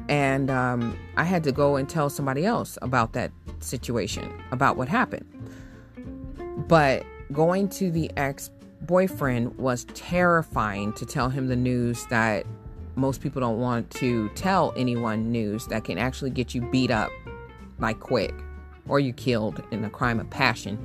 And 0.09 0.51
um, 0.51 0.97
I 1.17 1.25
had 1.25 1.43
to 1.45 1.53
go 1.53 1.77
and 1.77 1.89
tell 1.89 2.09
somebody 2.09 2.45
else 2.45 2.79
about 2.81 3.13
that 3.15 3.33
situation, 3.61 4.31
about 4.53 4.77
what 4.77 4.89
happened. 4.89 5.27
But 6.69 7.05
going 7.33 7.69
to 7.71 7.91
the 7.91 8.11
ex 8.17 8.51
boyfriend 8.83 9.57
was 9.59 9.85
terrifying 9.95 10.93
to 10.95 11.07
tell 11.07 11.29
him 11.29 11.49
the 11.49 11.57
news 11.57 12.07
that 12.07 12.47
most 12.95 13.21
people 13.21 13.41
don't 13.41 13.61
want 13.61 13.91
to 13.91 14.29
tell 14.31 14.73
anyone 14.77 15.31
news 15.31 15.67
that 15.67 15.85
can 15.85 15.99
actually 15.99 16.31
get 16.31 16.55
you 16.55 16.63
beat 16.71 16.91
up 16.91 17.11
like 17.79 18.01
quick 18.01 18.35
or 18.89 19.01
you 19.01 19.13
killed 19.13 19.63
in 19.71 19.85
a 19.85 19.91
crime 19.91 20.21
of 20.21 20.31
passion. 20.31 20.79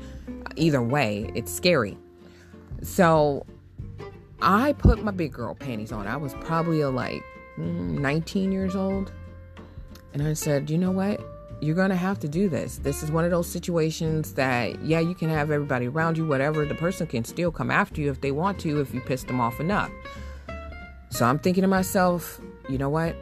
Either 0.57 0.81
way, 0.81 1.31
it's 1.35 1.53
scary. 1.53 1.97
So 2.81 3.45
I 4.41 4.73
put 4.73 5.03
my 5.03 5.11
big 5.11 5.33
girl 5.33 5.55
panties 5.55 5.91
on. 5.91 6.07
I 6.07 6.17
was 6.17 6.33
probably 6.35 6.81
a, 6.81 6.89
like 6.89 7.23
mm, 7.57 7.99
19 7.99 8.51
years 8.51 8.75
old. 8.75 9.11
And 10.13 10.23
I 10.23 10.33
said, 10.33 10.69
you 10.69 10.77
know 10.77 10.91
what? 10.91 11.21
You're 11.61 11.75
going 11.75 11.91
to 11.91 11.95
have 11.95 12.19
to 12.19 12.27
do 12.27 12.49
this. 12.49 12.77
This 12.77 13.03
is 13.03 13.11
one 13.11 13.23
of 13.23 13.31
those 13.31 13.47
situations 13.47 14.33
that, 14.33 14.83
yeah, 14.83 14.99
you 14.99 15.13
can 15.13 15.29
have 15.29 15.51
everybody 15.51 15.87
around 15.87 16.17
you, 16.17 16.25
whatever. 16.25 16.65
The 16.65 16.75
person 16.75 17.05
can 17.05 17.23
still 17.23 17.51
come 17.51 17.69
after 17.69 18.01
you 18.01 18.09
if 18.09 18.21
they 18.21 18.31
want 18.31 18.59
to, 18.61 18.81
if 18.81 18.93
you 18.93 18.99
piss 18.99 19.23
them 19.23 19.39
off 19.39 19.59
enough. 19.59 19.91
So 21.09 21.25
I'm 21.25 21.37
thinking 21.37 21.61
to 21.61 21.67
myself, 21.67 22.41
you 22.67 22.77
know 22.77 22.89
what? 22.89 23.15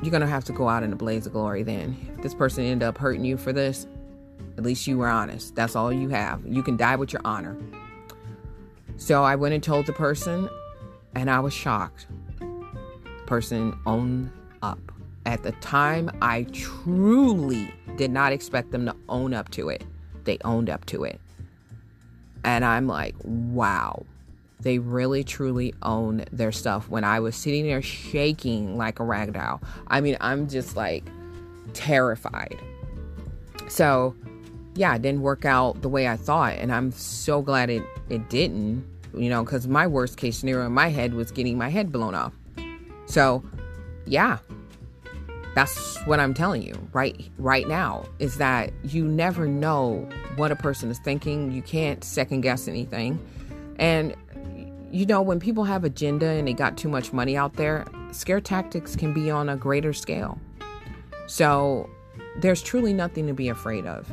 You're 0.00 0.12
going 0.12 0.20
to 0.20 0.28
have 0.28 0.44
to 0.44 0.52
go 0.52 0.68
out 0.68 0.84
in 0.84 0.92
a 0.92 0.96
blaze 0.96 1.26
of 1.26 1.32
glory 1.32 1.64
then. 1.64 1.96
If 2.16 2.22
this 2.22 2.34
person 2.34 2.64
ended 2.64 2.86
up 2.86 2.98
hurting 2.98 3.24
you 3.24 3.36
for 3.36 3.52
this, 3.52 3.88
at 4.56 4.62
least 4.62 4.86
you 4.86 4.98
were 4.98 5.08
honest. 5.08 5.56
That's 5.56 5.74
all 5.74 5.92
you 5.92 6.08
have. 6.10 6.46
You 6.46 6.62
can 6.62 6.76
die 6.76 6.94
with 6.94 7.12
your 7.12 7.22
honor. 7.24 7.56
So 8.98 9.24
I 9.24 9.36
went 9.36 9.54
and 9.54 9.62
told 9.62 9.86
the 9.86 9.92
person, 9.94 10.50
and 11.14 11.30
I 11.30 11.40
was 11.40 11.54
shocked. 11.54 12.06
Person 13.26 13.78
owned 13.86 14.30
up. 14.60 14.78
At 15.24 15.42
the 15.42 15.52
time, 15.52 16.10
I 16.20 16.42
truly 16.52 17.72
did 17.96 18.10
not 18.10 18.32
expect 18.32 18.70
them 18.70 18.86
to 18.86 18.96
own 19.08 19.34
up 19.34 19.50
to 19.50 19.68
it. 19.68 19.84
They 20.24 20.38
owned 20.44 20.68
up 20.68 20.84
to 20.86 21.04
it. 21.04 21.20
And 22.44 22.64
I'm 22.64 22.86
like, 22.86 23.14
wow, 23.24 24.04
they 24.60 24.78
really 24.78 25.22
truly 25.22 25.74
own 25.82 26.24
their 26.32 26.52
stuff. 26.52 26.88
When 26.88 27.04
I 27.04 27.20
was 27.20 27.36
sitting 27.36 27.66
there 27.66 27.82
shaking 27.82 28.76
like 28.76 29.00
a 29.00 29.04
rag 29.04 29.32
doll, 29.32 29.60
I 29.86 30.00
mean, 30.00 30.16
I'm 30.20 30.48
just 30.48 30.76
like 30.76 31.04
terrified. 31.72 32.58
So, 33.68 34.14
yeah, 34.74 34.94
it 34.94 35.02
didn't 35.02 35.22
work 35.22 35.44
out 35.44 35.82
the 35.82 35.88
way 35.88 36.08
I 36.08 36.16
thought. 36.16 36.54
And 36.54 36.72
I'm 36.72 36.90
so 36.90 37.42
glad 37.42 37.70
it, 37.70 37.82
it 38.08 38.30
didn't, 38.30 38.84
you 39.14 39.28
know, 39.28 39.44
because 39.44 39.66
my 39.66 39.86
worst 39.86 40.16
case 40.16 40.38
scenario 40.38 40.66
in 40.66 40.72
my 40.72 40.88
head 40.88 41.14
was 41.14 41.30
getting 41.30 41.58
my 41.58 41.68
head 41.68 41.92
blown 41.92 42.14
off. 42.14 42.32
So, 43.06 43.42
yeah, 44.06 44.38
that's 45.54 45.96
what 46.04 46.20
I'm 46.20 46.34
telling 46.34 46.62
you 46.62 46.74
right 46.92 47.28
right 47.38 47.66
now 47.66 48.04
is 48.18 48.36
that 48.36 48.72
you 48.84 49.04
never 49.04 49.46
know 49.46 50.08
what 50.36 50.52
a 50.52 50.56
person 50.56 50.90
is 50.90 50.98
thinking. 50.98 51.50
You 51.52 51.62
can't 51.62 52.04
second 52.04 52.42
guess 52.42 52.68
anything. 52.68 53.18
And 53.78 54.14
you 54.90 55.04
know, 55.04 55.20
when 55.20 55.40
people 55.40 55.64
have 55.64 55.84
agenda 55.84 56.26
and 56.26 56.48
they 56.48 56.52
got 56.52 56.76
too 56.76 56.88
much 56.88 57.12
money 57.12 57.36
out 57.36 57.54
there, 57.54 57.86
scare 58.12 58.40
tactics 58.40 58.96
can 58.96 59.12
be 59.12 59.30
on 59.30 59.48
a 59.48 59.56
greater 59.56 59.92
scale. 59.92 60.38
So, 61.26 61.90
there's 62.38 62.62
truly 62.62 62.94
nothing 62.94 63.26
to 63.26 63.34
be 63.34 63.48
afraid 63.48 63.84
of. 63.84 64.10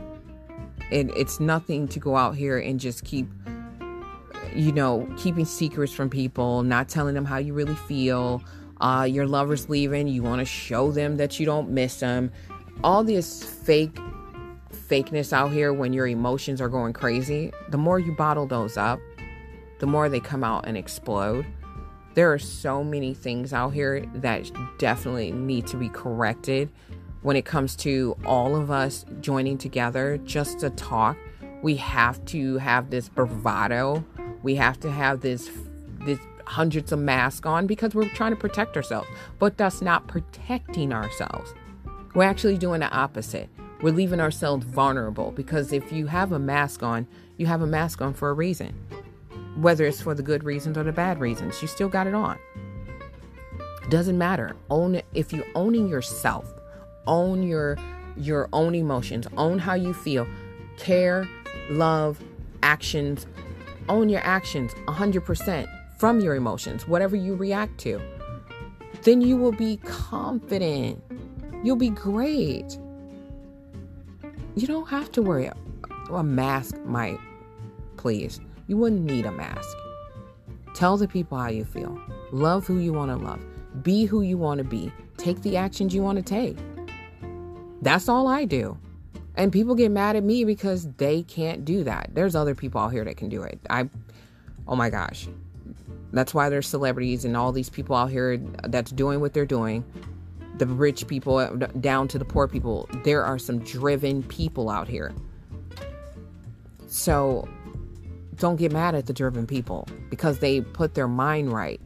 It, 0.92 1.10
it's 1.16 1.40
nothing 1.40 1.88
to 1.90 2.00
go 2.00 2.16
out 2.16 2.36
here 2.36 2.58
and 2.60 2.80
just 2.80 3.04
keep 3.06 3.28
you 4.54 4.72
know, 4.72 5.08
keeping 5.18 5.46
secrets 5.46 5.94
from 5.94 6.10
people, 6.10 6.64
not 6.64 6.90
telling 6.90 7.16
them 7.16 7.26
how 7.26 7.38
you 7.38 7.54
really 7.54 7.76
feel. 7.76 8.44
Uh, 8.82 9.08
your 9.10 9.26
lover's 9.26 9.70
leaving, 9.70 10.08
you 10.08 10.22
want 10.22 10.40
to 10.40 10.46
show 10.46 10.92
them 10.92 11.18
that 11.18 11.40
you 11.40 11.46
don't 11.46 11.70
miss 11.70 12.00
them. 12.00 12.32
All 12.84 13.04
this 13.04 13.44
fake 13.44 13.98
fakeness 14.72 15.34
out 15.34 15.52
here 15.52 15.74
when 15.74 15.94
your 15.94 16.08
emotions 16.08 16.62
are 16.62 16.70
going 16.70 16.94
crazy, 16.94 17.52
the 17.70 17.78
more 17.78 18.00
you 18.00 18.12
bottle 18.12 18.46
those 18.46 18.78
up, 18.78 19.00
the 19.80 19.88
more 19.88 20.10
they 20.10 20.20
come 20.20 20.44
out 20.44 20.68
and 20.68 20.78
explode. 20.78 21.46
There 22.14 22.32
are 22.32 22.40
so 22.40 22.84
many 22.84 23.14
things 23.14 23.52
out 23.52 23.74
here 23.74 24.06
that 24.16 24.50
definitely 24.78 25.32
need 25.32 25.68
to 25.68 25.78
be 25.78 25.90
corrected 25.90 26.70
when 27.24 27.36
it 27.36 27.44
comes 27.44 27.76
to 27.78 28.16
all 28.26 28.56
of 28.56 28.72
us 28.72 29.06
joining 29.20 29.58
together 29.58 30.18
just 30.20 30.60
to 30.60 30.70
talk. 30.70 31.18
We 31.62 31.76
have 31.78 32.24
to 32.26 32.58
have 32.58 32.90
this 32.90 33.10
bravado. 33.10 34.06
We 34.46 34.54
have 34.58 34.80
to 34.82 34.92
have 34.92 35.22
this 35.22 35.50
this 36.02 36.20
hundreds 36.46 36.92
of 36.92 37.00
masks 37.00 37.48
on 37.48 37.66
because 37.66 37.96
we're 37.96 38.08
trying 38.10 38.30
to 38.30 38.38
protect 38.38 38.78
ourselves. 38.78 39.08
But 39.40 39.58
that's 39.58 39.82
not 39.82 40.08
protecting 40.08 40.94
ourselves. 40.94 41.56
We're 42.14 42.30
actually 42.30 42.60
doing 42.60 42.82
the 42.82 42.90
opposite. 42.92 43.50
We're 43.82 43.92
leaving 43.92 44.20
ourselves 44.20 44.64
vulnerable 44.64 45.32
because 45.32 45.74
if 45.74 45.92
you 45.92 46.06
have 46.06 46.32
a 46.32 46.38
mask 46.38 46.84
on, 46.84 47.08
you 47.38 47.48
have 47.48 47.64
a 47.64 47.66
mask 47.66 48.04
on 48.04 48.14
for 48.14 48.30
a 48.30 48.34
reason. 48.34 48.76
Whether 49.56 49.84
it's 49.86 50.00
for 50.00 50.14
the 50.14 50.22
good 50.22 50.44
reasons 50.44 50.78
or 50.78 50.84
the 50.84 50.92
bad 50.92 51.20
reasons, 51.20 51.60
you 51.64 51.68
still 51.68 51.90
got 51.90 52.06
it 52.06 52.14
on. 52.14 52.38
Doesn't 53.90 54.18
matter. 54.18 54.56
Own. 54.70 55.02
If 55.16 55.34
you're 55.34 55.48
owning 55.56 55.88
yourself, 55.88 56.46
own 57.08 57.42
your 57.42 57.80
your 58.16 58.48
own 58.54 58.76
emotions, 58.76 59.28
own 59.38 59.58
how 59.58 59.74
you 59.74 59.92
feel, 59.92 60.28
care, 60.78 61.28
love, 61.72 62.22
actions, 62.62 63.26
own 63.90 64.10
your 64.10 64.22
actions 64.24 64.74
100% 64.88 65.68
from 65.98 66.20
your 66.20 66.36
emotions, 66.36 66.88
whatever 66.88 67.16
you 67.16 67.36
react 67.36 67.78
to. 67.80 68.02
Then 69.04 69.22
you 69.22 69.38
will 69.38 69.52
be 69.52 69.78
confident. 69.78 71.02
You'll 71.64 71.76
be 71.76 71.90
great. 71.90 72.78
You 74.56 74.68
don't 74.68 74.88
have 74.88 75.12
to 75.14 75.22
worry. 75.22 75.50
A 76.12 76.24
mask 76.24 76.78
might, 76.86 77.20
please. 77.98 78.40
You 78.68 78.78
wouldn't 78.78 79.04
need 79.04 79.26
a 79.26 79.32
mask. 79.32 79.78
Tell 80.74 80.98
the 80.98 81.08
people 81.08 81.38
how 81.38 81.50
you 81.50 81.66
feel. 81.66 82.00
Love 82.32 82.66
who 82.68 82.80
you 82.80 82.94
want 82.94 83.12
to 83.12 83.18
love. 83.18 83.40
Be 83.84 84.06
who 84.06 84.22
you 84.22 84.38
want 84.38 84.58
to 84.60 84.64
be. 84.64 84.92
Take 85.18 85.42
the 85.42 85.58
actions 85.58 85.94
you 85.94 86.02
want 86.02 86.18
to 86.18 86.24
take. 86.24 86.58
That's 87.82 88.10
all 88.10 88.28
I 88.28 88.46
do. 88.46 88.78
And 89.38 89.52
people 89.52 89.76
get 89.76 89.92
mad 89.92 90.16
at 90.16 90.24
me 90.24 90.46
because 90.46 90.88
they 90.94 91.24
can't 91.24 91.66
do 91.66 91.84
that. 91.84 92.10
There's 92.14 92.36
other 92.36 92.56
people 92.56 92.80
out 92.82 92.90
here 92.90 93.04
that 93.04 93.18
can 93.18 93.30
do 93.30 93.44
it. 93.44 93.60
I, 93.70 93.90
oh 94.68 94.76
my 94.76 94.90
gosh. 94.90 95.28
That's 96.14 96.34
why 96.34 96.48
there's 96.50 96.68
celebrities 96.68 97.26
and 97.26 97.36
all 97.36 97.52
these 97.52 97.70
people 97.70 97.96
out 97.96 98.10
here 98.10 98.38
that's 98.38 98.92
doing 98.92 99.20
what 99.20 99.34
they're 99.34 99.46
doing. 99.46 99.84
The 100.58 100.66
rich 100.66 101.08
people 101.08 101.38
uh, 101.38 101.50
down 101.50 102.08
to 102.10 102.18
the 102.18 102.24
poor 102.24 102.48
people. 102.48 102.88
There 103.04 103.26
are 103.26 103.38
some 103.38 103.60
driven 103.60 104.24
people 104.24 104.70
out 104.70 104.88
here. 104.88 105.14
So 106.88 107.50
don't 108.38 108.56
get 108.56 108.72
mad 108.72 108.96
at 108.96 109.06
the 109.06 109.14
driven 109.14 109.46
people 109.46 109.88
because 110.10 110.40
they 110.40 110.62
put 110.62 110.94
their 110.94 111.10
mind 111.10 111.52
right. 111.52 111.82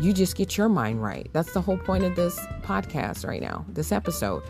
You 0.00 0.12
just 0.12 0.36
get 0.36 0.56
your 0.56 0.68
mind 0.68 1.00
right. 1.00 1.28
That's 1.32 1.52
the 1.52 1.60
whole 1.60 1.78
point 1.78 2.02
of 2.02 2.16
this 2.16 2.36
podcast 2.62 3.24
right 3.24 3.40
now, 3.40 3.64
this 3.68 3.92
episode. 3.92 4.42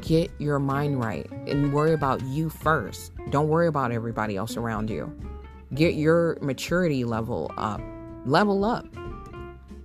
Get 0.00 0.30
your 0.38 0.58
mind 0.58 1.00
right 1.00 1.30
and 1.46 1.72
worry 1.72 1.92
about 1.92 2.22
you 2.22 2.48
first. 2.48 3.12
Don't 3.30 3.48
worry 3.48 3.66
about 3.66 3.92
everybody 3.92 4.36
else 4.36 4.56
around 4.56 4.90
you. 4.90 5.12
Get 5.74 5.94
your 5.94 6.36
maturity 6.40 7.04
level 7.04 7.52
up. 7.56 7.80
Level 8.24 8.64
up. 8.64 8.86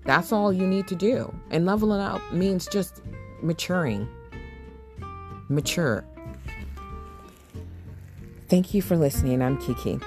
That's 0.05 0.32
all 0.32 0.53
you 0.53 0.66
need 0.66 0.88
to 0.88 0.95
do. 0.95 1.34
And 1.51 1.66
leveling 1.66 2.01
up 2.01 2.22
means 2.32 2.68
just 2.68 3.01
maturing. 3.41 4.07
Mature. 5.49 6.05
Thank 8.47 8.74
you 8.74 8.82
for 8.82 8.95
listening. 8.95 9.41
I'm 9.41 9.57
Kiki. 9.57 9.99